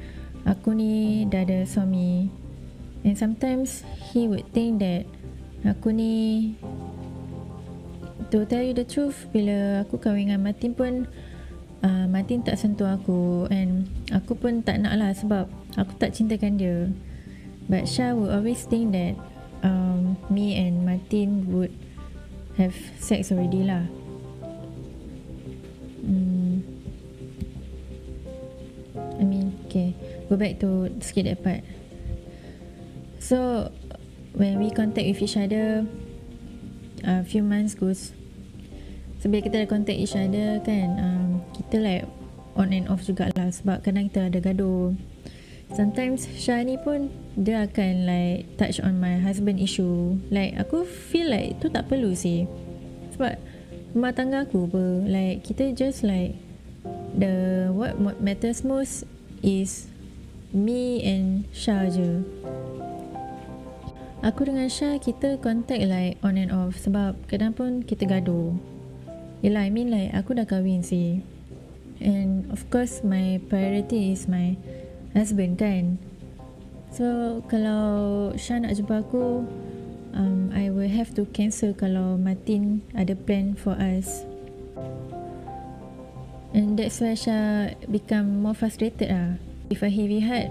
aku 0.48 0.72
ni 0.72 1.28
dah 1.28 1.44
ada 1.44 1.68
suami. 1.68 2.32
And 3.04 3.16
sometimes 3.16 3.84
he 4.12 4.24
would 4.24 4.48
think 4.56 4.80
that 4.80 5.04
aku 5.68 5.92
ni 5.92 6.56
to 8.30 8.46
tell 8.46 8.62
you 8.62 8.70
the 8.70 8.86
truth 8.86 9.26
bila 9.34 9.82
aku 9.82 9.98
kahwin 9.98 10.30
dengan 10.30 10.46
Martin 10.46 10.72
pun 10.72 11.10
uh, 11.82 12.06
Martin 12.06 12.46
tak 12.46 12.56
sentuh 12.56 12.86
aku 12.86 13.50
and 13.50 13.90
aku 14.14 14.38
pun 14.38 14.62
tak 14.62 14.78
nak 14.78 14.94
lah 14.94 15.10
sebab 15.10 15.50
aku 15.74 15.92
tak 15.98 16.14
cintakan 16.14 16.56
dia. 16.56 16.78
But 17.66 17.86
Shah 17.86 18.14
would 18.14 18.30
always 18.30 18.66
think 18.66 18.94
that 18.94 19.14
um, 19.62 20.18
me 20.30 20.58
and 20.58 20.82
Martin 20.86 21.46
would 21.50 21.74
have 22.58 22.74
sex 22.98 23.30
already 23.30 23.66
lah. 23.66 23.86
Hmm. 26.02 26.62
I 29.18 29.22
mean 29.26 29.54
okay. 29.66 29.94
Go 30.30 30.38
back 30.38 30.62
to 30.62 30.90
skip 31.02 31.26
that 31.26 31.42
part. 31.42 31.66
So 33.18 33.70
when 34.34 34.62
we 34.62 34.70
contact 34.70 35.06
with 35.06 35.22
each 35.22 35.36
other 35.36 35.86
a 37.02 37.24
few 37.24 37.42
months 37.42 37.74
goes 37.74 38.12
bila 39.28 39.44
kita 39.44 39.60
ada 39.60 39.68
contact 39.68 40.00
each 40.00 40.16
other 40.16 40.56
kan 40.64 40.96
um, 40.96 41.30
kita 41.52 41.76
like 41.76 42.04
on 42.56 42.72
and 42.72 42.88
off 42.88 43.04
jugalah 43.04 43.52
sebab 43.52 43.84
kadang 43.84 44.08
kita 44.08 44.32
ada 44.32 44.38
gaduh. 44.40 44.96
Sometimes 45.70 46.26
Syah 46.34 46.66
ni 46.66 46.74
pun 46.80 47.14
dia 47.38 47.62
akan 47.62 48.08
like 48.08 48.58
touch 48.58 48.82
on 48.82 48.98
my 48.98 49.20
husband 49.22 49.62
issue. 49.62 50.18
Like 50.32 50.58
aku 50.58 50.82
feel 50.82 51.30
like 51.30 51.62
tu 51.62 51.70
tak 51.70 51.86
perlu 51.86 52.16
sih. 52.16 52.48
Sebab 53.14 53.38
rumah 53.94 54.10
tangga 54.16 54.48
aku 54.48 54.66
apa 54.66 54.84
like 55.06 55.46
kita 55.46 55.70
just 55.76 56.02
like 56.02 56.34
the 57.14 57.68
what 57.70 57.94
matters 58.18 58.66
most 58.66 59.06
is 59.44 59.86
me 60.50 61.04
and 61.06 61.46
Syah 61.54 61.86
je. 61.92 62.24
Aku 64.20 64.48
dengan 64.48 64.66
Syah 64.66 64.98
kita 64.98 65.38
contact 65.38 65.86
like 65.86 66.18
on 66.20 66.34
and 66.34 66.50
off 66.50 66.76
sebab 66.76 67.14
kadang 67.30 67.54
pun 67.54 67.86
kita 67.86 68.04
gaduh 68.10 68.69
Yelah 69.40 69.64
I 69.64 69.70
mean 69.72 69.88
like 69.88 70.12
aku 70.12 70.36
dah 70.36 70.44
kahwin 70.44 70.84
sih. 70.84 71.24
And 72.00 72.48
of 72.52 72.68
course 72.68 73.00
my 73.00 73.40
priority 73.48 74.12
is 74.12 74.28
my 74.28 74.56
husband 75.16 75.56
kan? 75.56 75.96
So 76.92 77.40
kalau 77.48 78.32
Syah 78.36 78.68
nak 78.68 78.76
jumpa 78.76 79.00
aku 79.00 79.48
um, 80.12 80.52
I 80.52 80.68
will 80.68 80.92
have 80.92 81.16
to 81.16 81.24
cancel 81.32 81.72
kalau 81.72 82.20
Martin 82.20 82.84
ada 82.92 83.16
plan 83.16 83.56
for 83.56 83.76
us. 83.80 84.28
And 86.52 86.76
that's 86.76 87.00
why 87.00 87.16
Syah 87.16 87.78
become 87.86 88.42
more 88.42 88.58
frustrated 88.58 89.06
lah 89.06 89.38
If 89.70 89.86
I 89.86 89.90
heavy 89.94 90.18
heart 90.18 90.50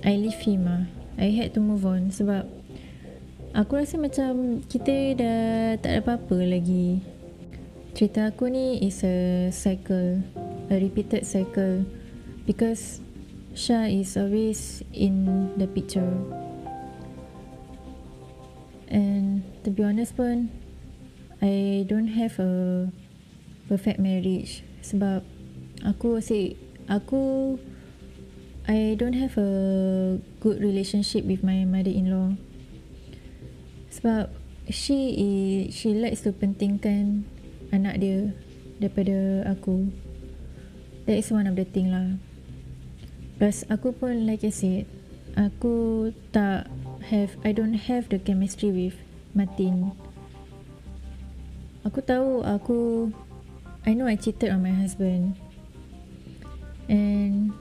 I 0.00 0.16
leave 0.16 0.40
him 0.40 0.64
lah 0.64 0.88
I 1.20 1.28
had 1.28 1.52
to 1.54 1.60
move 1.60 1.84
on 1.84 2.08
sebab 2.08 2.48
Aku 3.52 3.76
rasa 3.76 4.00
macam 4.00 4.64
kita 4.64 5.16
dah 5.16 5.40
tak 5.80 5.92
ada 5.92 6.00
apa-apa 6.04 6.40
lagi 6.44 7.04
cerita 7.96 8.28
aku 8.28 8.52
ni 8.52 8.76
is 8.84 9.00
a 9.08 9.48
cycle 9.48 10.20
a 10.68 10.76
repeated 10.76 11.24
cycle 11.24 11.80
because 12.44 13.00
Shah 13.56 13.88
is 13.88 14.20
always 14.20 14.84
in 14.92 15.48
the 15.56 15.64
picture. 15.64 16.12
And 18.92 19.48
to 19.64 19.72
be 19.72 19.80
honest 19.80 20.12
pun 20.12 20.52
I 21.40 21.88
don't 21.88 22.12
have 22.12 22.36
a 22.36 22.92
perfect 23.64 23.96
marriage 23.96 24.60
sebab 24.84 25.24
aku 25.80 26.20
say 26.20 26.60
aku 26.92 27.56
I 28.68 28.92
don't 29.00 29.16
have 29.16 29.40
a 29.40 30.20
good 30.44 30.60
relationship 30.60 31.24
with 31.24 31.40
my 31.40 31.64
mother-in-law. 31.64 32.36
Sebab 33.88 34.28
she 34.68 35.00
she 35.72 35.96
likes 35.96 36.20
to 36.28 36.36
pentingkan 36.36 37.24
anak 37.70 37.98
dia 38.02 38.30
daripada 38.78 39.46
aku. 39.50 39.90
That 41.06 41.18
is 41.18 41.30
one 41.30 41.46
of 41.46 41.54
the 41.54 41.66
thing 41.66 41.94
lah. 41.94 42.18
Plus 43.36 43.62
aku 43.68 43.92
pun 43.92 44.24
like 44.24 44.42
I 44.42 44.52
said 44.52 44.84
aku 45.36 46.10
tak 46.32 46.66
have 47.12 47.36
I 47.44 47.52
don't 47.52 47.76
have 47.76 48.08
the 48.08 48.18
chemistry 48.18 48.72
with 48.72 48.96
Martin. 49.36 49.92
Aku 51.84 52.02
tahu 52.02 52.42
aku 52.42 53.12
I 53.86 53.94
know 53.94 54.10
I 54.10 54.18
cheated 54.18 54.50
on 54.50 54.64
my 54.64 54.74
husband. 54.74 55.38
And 56.90 57.54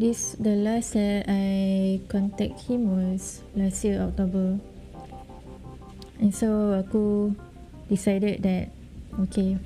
this 0.00 0.34
the 0.40 0.58
last 0.58 0.98
that 0.98 1.30
I 1.30 2.00
contact 2.10 2.66
him 2.66 2.90
was 2.90 3.46
last 3.54 3.84
year 3.86 4.02
October. 4.02 4.58
And 6.18 6.34
so 6.34 6.74
aku 6.74 7.36
decided 7.86 8.42
that 8.42 8.74
okay. 9.20 9.58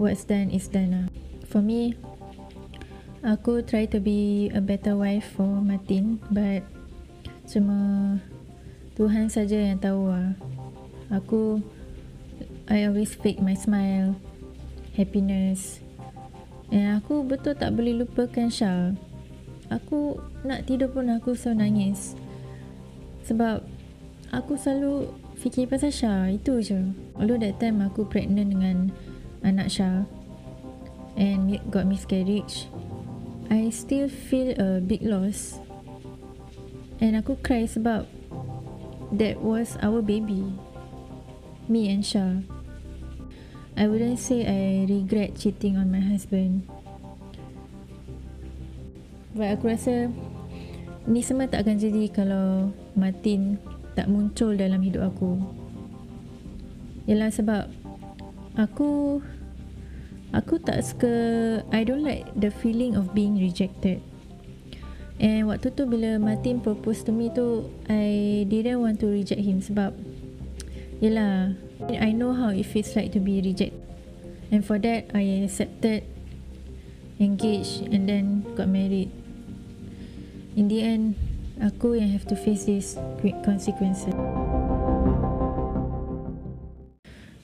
What's 0.00 0.24
done 0.24 0.48
is 0.48 0.70
done 0.70 0.90
lah 0.96 1.06
for 1.50 1.60
me 1.60 1.98
aku 3.20 3.60
try 3.66 3.84
to 3.84 4.00
be 4.00 4.48
a 4.56 4.62
better 4.62 4.96
wife 4.96 5.36
for 5.36 5.60
Martin 5.60 6.22
but 6.32 6.64
cuma 7.44 8.16
Tuhan 8.96 9.28
saja 9.28 9.58
yang 9.58 9.76
tahu 9.76 10.08
lah 10.08 10.32
aku 11.12 11.60
I 12.70 12.86
always 12.86 13.12
fake 13.18 13.42
my 13.42 13.58
smile 13.58 14.14
happiness. 14.94 15.82
And 16.70 17.02
aku 17.02 17.26
betul 17.26 17.58
tak 17.58 17.74
boleh 17.74 18.06
lupakan 18.06 18.46
Syah 18.46 18.94
aku 19.70 20.18
nak 20.46 20.66
tidur 20.66 20.90
pun 20.90 21.10
aku 21.10 21.34
selalu 21.34 21.66
nangis. 21.66 22.14
Sebab 23.26 23.62
aku 24.30 24.54
selalu 24.54 25.10
fikir 25.40 25.72
pasal 25.72 25.88
Syah 25.88 26.36
itu 26.36 26.60
je. 26.60 26.92
Although 27.16 27.40
that 27.40 27.56
time 27.56 27.80
aku 27.80 28.04
pregnant 28.04 28.52
dengan 28.52 28.92
anak 29.40 29.72
Syah 29.72 30.04
and 31.16 31.56
got 31.72 31.88
miscarriage 31.88 32.68
I 33.50 33.72
still 33.74 34.06
feel 34.06 34.54
a 34.60 34.78
big 34.78 35.02
loss. 35.02 35.58
And 37.00 37.16
aku 37.16 37.40
cry 37.40 37.64
sebab 37.64 38.04
that 39.16 39.40
was 39.40 39.80
our 39.80 40.04
baby 40.04 40.44
me 41.66 41.88
and 41.88 42.04
Syah 42.04 42.44
I 43.80 43.88
wouldn't 43.88 44.20
say 44.20 44.44
I 44.44 44.84
regret 44.84 45.40
cheating 45.40 45.80
on 45.80 45.88
my 45.88 46.04
husband. 46.04 46.68
But 49.32 49.56
aku 49.56 49.72
rasa 49.72 50.12
ni 51.08 51.24
semua 51.24 51.48
tak 51.48 51.64
akan 51.64 51.80
jadi 51.80 52.12
kalau 52.12 52.76
Martin 52.92 53.56
tak 53.94 54.06
muncul 54.06 54.54
dalam 54.54 54.80
hidup 54.82 55.10
aku. 55.14 55.40
Ialah 57.10 57.30
sebab 57.32 57.64
aku 58.54 59.22
aku 60.30 60.54
tak 60.62 60.82
suka 60.86 61.14
I 61.74 61.82
don't 61.82 62.06
like 62.06 62.28
the 62.38 62.54
feeling 62.54 62.94
of 62.94 63.12
being 63.16 63.38
rejected. 63.38 63.98
And 65.20 65.52
waktu 65.52 65.76
tu 65.76 65.84
bila 65.84 66.16
Martin 66.16 66.64
propose 66.64 67.04
to 67.04 67.12
me 67.12 67.28
tu 67.28 67.68
I 67.92 68.42
didn't 68.48 68.80
want 68.80 69.04
to 69.04 69.08
reject 69.12 69.44
him 69.44 69.60
sebab 69.60 69.92
ialah 71.04 71.56
I 71.92 72.12
know 72.16 72.32
how 72.32 72.52
it 72.52 72.64
feels 72.64 72.96
like 72.96 73.12
to 73.12 73.20
be 73.20 73.40
rejected 73.40 73.76
and 74.48 74.64
for 74.64 74.80
that 74.80 75.12
I 75.12 75.44
accepted 75.44 76.08
engaged 77.20 77.84
and 77.92 78.08
then 78.08 78.48
got 78.56 78.72
married. 78.72 79.12
In 80.56 80.72
the 80.72 80.80
end 80.82 81.20
aku 81.60 82.00
yang 82.00 82.08
have 82.16 82.24
to 82.24 82.32
face 82.34 82.64
this 82.64 82.96
consequences. 83.44 84.16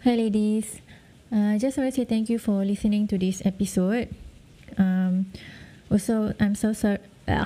Hi 0.08 0.14
ladies, 0.16 0.80
uh, 1.28 1.52
I 1.52 1.56
uh, 1.56 1.58
just 1.60 1.76
want 1.76 1.92
to 1.92 1.94
say 1.94 2.08
thank 2.08 2.32
you 2.32 2.40
for 2.40 2.64
listening 2.64 3.04
to 3.12 3.18
this 3.20 3.44
episode. 3.44 4.08
Um, 4.80 5.28
also, 5.92 6.32
I'm 6.40 6.54
so 6.56 6.72
sorry. 6.72 7.04
uh, 7.28 7.42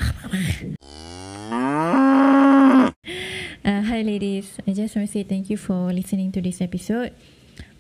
hi 3.65 4.01
ladies, 4.05 4.61
I 4.69 4.71
just 4.77 4.95
want 4.95 5.09
to 5.09 5.13
say 5.13 5.25
thank 5.25 5.51
you 5.51 5.57
for 5.57 5.91
listening 5.91 6.31
to 6.33 6.41
this 6.41 6.61
episode. 6.61 7.11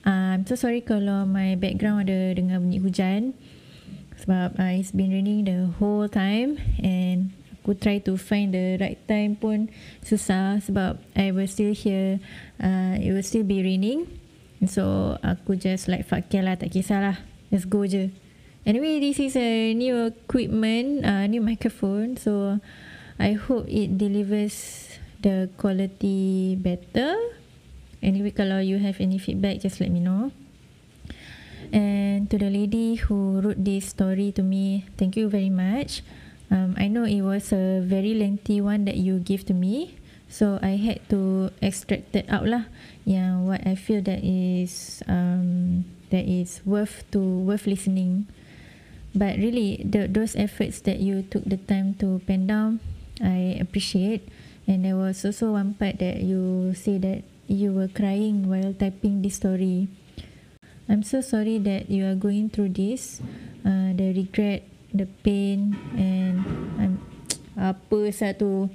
Uh, 0.02 0.34
I'm 0.40 0.46
so 0.48 0.56
sorry 0.56 0.80
kalau 0.80 1.28
my 1.28 1.54
background 1.60 2.08
ada 2.08 2.32
dengar 2.32 2.58
bunyi 2.58 2.80
hujan 2.80 3.36
sebab 4.16 4.56
uh, 4.56 4.72
it's 4.72 4.96
been 4.96 5.12
raining 5.12 5.44
the 5.44 5.68
whole 5.76 6.08
time 6.08 6.56
and 6.80 7.36
aku 7.60 7.76
try 7.76 8.00
to 8.00 8.16
find 8.16 8.56
the 8.56 8.80
right 8.80 8.96
time 9.04 9.36
pun 9.36 9.68
susah 10.00 10.64
sebab 10.64 10.96
I 11.12 11.28
was 11.36 11.52
still 11.52 11.76
here 11.76 12.16
uh, 12.56 12.96
it 12.96 13.12
will 13.12 13.24
still 13.24 13.44
be 13.44 13.60
raining. 13.60 14.08
So 14.64 15.16
aku 15.20 15.60
just 15.60 15.88
like 15.88 16.08
fuck 16.08 16.28
yeah 16.32 16.44
lah 16.44 16.56
tak 16.56 16.72
kisahlah. 16.72 17.20
Let's 17.52 17.68
go 17.68 17.84
je. 17.84 18.08
Anyway 18.64 19.00
this 19.00 19.20
is 19.20 19.36
a 19.36 19.76
new 19.76 20.08
equipment 20.08 21.04
uh, 21.04 21.28
new 21.28 21.44
microphone. 21.44 22.16
So 22.16 22.60
I 23.20 23.36
hope 23.36 23.68
it 23.68 24.00
delivers 24.00 24.88
the 25.20 25.52
quality 25.60 26.56
better. 26.56 27.16
Anyway 28.00 28.32
kalau 28.32 28.64
you 28.64 28.80
have 28.80 28.96
any 29.04 29.20
feedback 29.20 29.60
just 29.60 29.84
let 29.84 29.92
me 29.92 30.00
know. 30.00 30.32
And 31.70 32.26
to 32.32 32.36
the 32.40 32.50
lady 32.50 32.98
who 32.98 33.38
wrote 33.38 33.62
this 33.62 33.94
story 33.94 34.34
to 34.34 34.42
me, 34.42 34.90
thank 34.98 35.14
you 35.14 35.30
very 35.30 35.52
much. 35.52 36.02
Um, 36.50 36.74
I 36.76 36.90
know 36.90 37.06
it 37.06 37.22
was 37.22 37.54
a 37.54 37.80
very 37.80 38.14
lengthy 38.14 38.60
one 38.60 38.84
that 38.84 38.98
you 38.98 39.22
give 39.22 39.46
to 39.46 39.54
me, 39.54 39.94
so 40.28 40.58
I 40.60 40.74
had 40.76 41.06
to 41.14 41.54
extract 41.62 42.14
it 42.14 42.26
out 42.26 42.46
lah. 42.46 42.66
Yang 43.06 43.34
what 43.46 43.62
I 43.66 43.78
feel 43.78 44.02
that 44.02 44.26
is 44.26 45.02
um, 45.06 45.86
that 46.10 46.26
is 46.26 46.60
worth 46.66 47.06
to 47.14 47.22
worth 47.22 47.70
listening. 47.70 48.26
But 49.14 49.38
really, 49.38 49.82
the, 49.82 50.06
those 50.06 50.38
efforts 50.38 50.82
that 50.86 51.02
you 51.02 51.22
took 51.22 51.42
the 51.42 51.58
time 51.58 51.94
to 51.98 52.22
pen 52.26 52.46
down, 52.46 52.78
I 53.18 53.58
appreciate. 53.58 54.26
And 54.70 54.86
there 54.86 54.94
was 54.94 55.24
also 55.26 55.58
one 55.58 55.74
part 55.74 55.98
that 55.98 56.22
you 56.22 56.74
say 56.78 56.98
that 56.98 57.26
you 57.50 57.74
were 57.74 57.90
crying 57.90 58.46
while 58.46 58.70
typing 58.70 59.22
this 59.22 59.42
story. 59.42 59.90
I'm 60.86 61.02
so 61.02 61.20
sorry 61.20 61.58
that 61.66 61.90
you 61.90 62.06
are 62.06 62.14
going 62.14 62.50
through 62.50 62.78
this, 62.78 63.18
uh, 63.66 63.94
the 63.98 64.14
regret, 64.14 64.62
the 64.94 65.06
pain, 65.22 65.76
and 65.94 66.42
I'm 66.78 66.94
apa 67.56 68.10
satu. 68.10 68.70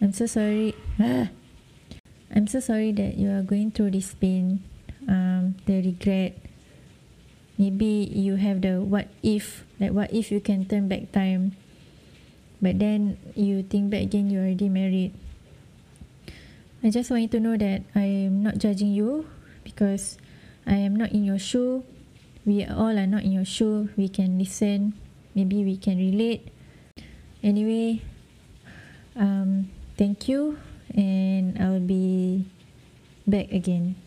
I'm 0.00 0.12
so 0.12 0.28
sorry. 0.28 0.76
Ah. 1.00 1.32
I'm 2.36 2.46
so 2.46 2.60
sorry 2.60 2.92
that 2.92 3.16
you 3.16 3.30
are 3.30 3.40
going 3.40 3.70
through 3.70 3.96
this 3.96 4.12
pain, 4.12 4.60
um, 5.08 5.56
the 5.64 5.80
regret. 5.80 6.36
Maybe 7.56 8.12
you 8.12 8.36
have 8.36 8.60
the 8.60 8.84
what 8.84 9.08
if, 9.22 9.64
like 9.80 9.96
what 9.96 10.12
if 10.12 10.28
you 10.28 10.44
can 10.44 10.68
turn 10.68 10.88
back 10.90 11.12
time, 11.16 11.56
but 12.60 12.76
then 12.76 13.16
you 13.32 13.62
think 13.62 13.88
back 13.88 14.02
again, 14.12 14.28
you 14.28 14.44
already 14.44 14.68
married. 14.68 15.16
I 16.84 16.90
just 16.90 17.08
want 17.08 17.22
you 17.22 17.32
to 17.32 17.40
know 17.40 17.56
that 17.56 17.88
I 17.94 18.28
am 18.28 18.42
not 18.42 18.58
judging 18.58 18.92
you 18.92 19.24
because 19.64 20.18
I 20.66 20.76
am 20.76 20.94
not 20.94 21.12
in 21.12 21.24
your 21.24 21.38
shoe. 21.38 21.84
We 22.44 22.66
all 22.66 22.92
are 22.98 23.08
not 23.08 23.24
in 23.24 23.32
your 23.32 23.48
shoe. 23.48 23.88
We 23.96 24.12
can 24.12 24.38
listen. 24.38 24.92
Maybe 25.36 25.68
we 25.68 25.76
can 25.76 25.98
relate. 26.00 26.48
Anyway, 27.44 28.00
um, 29.14 29.68
thank 29.98 30.32
you, 30.32 30.56
and 30.96 31.60
I'll 31.60 31.78
be 31.78 32.46
back 33.28 33.52
again. 33.52 34.00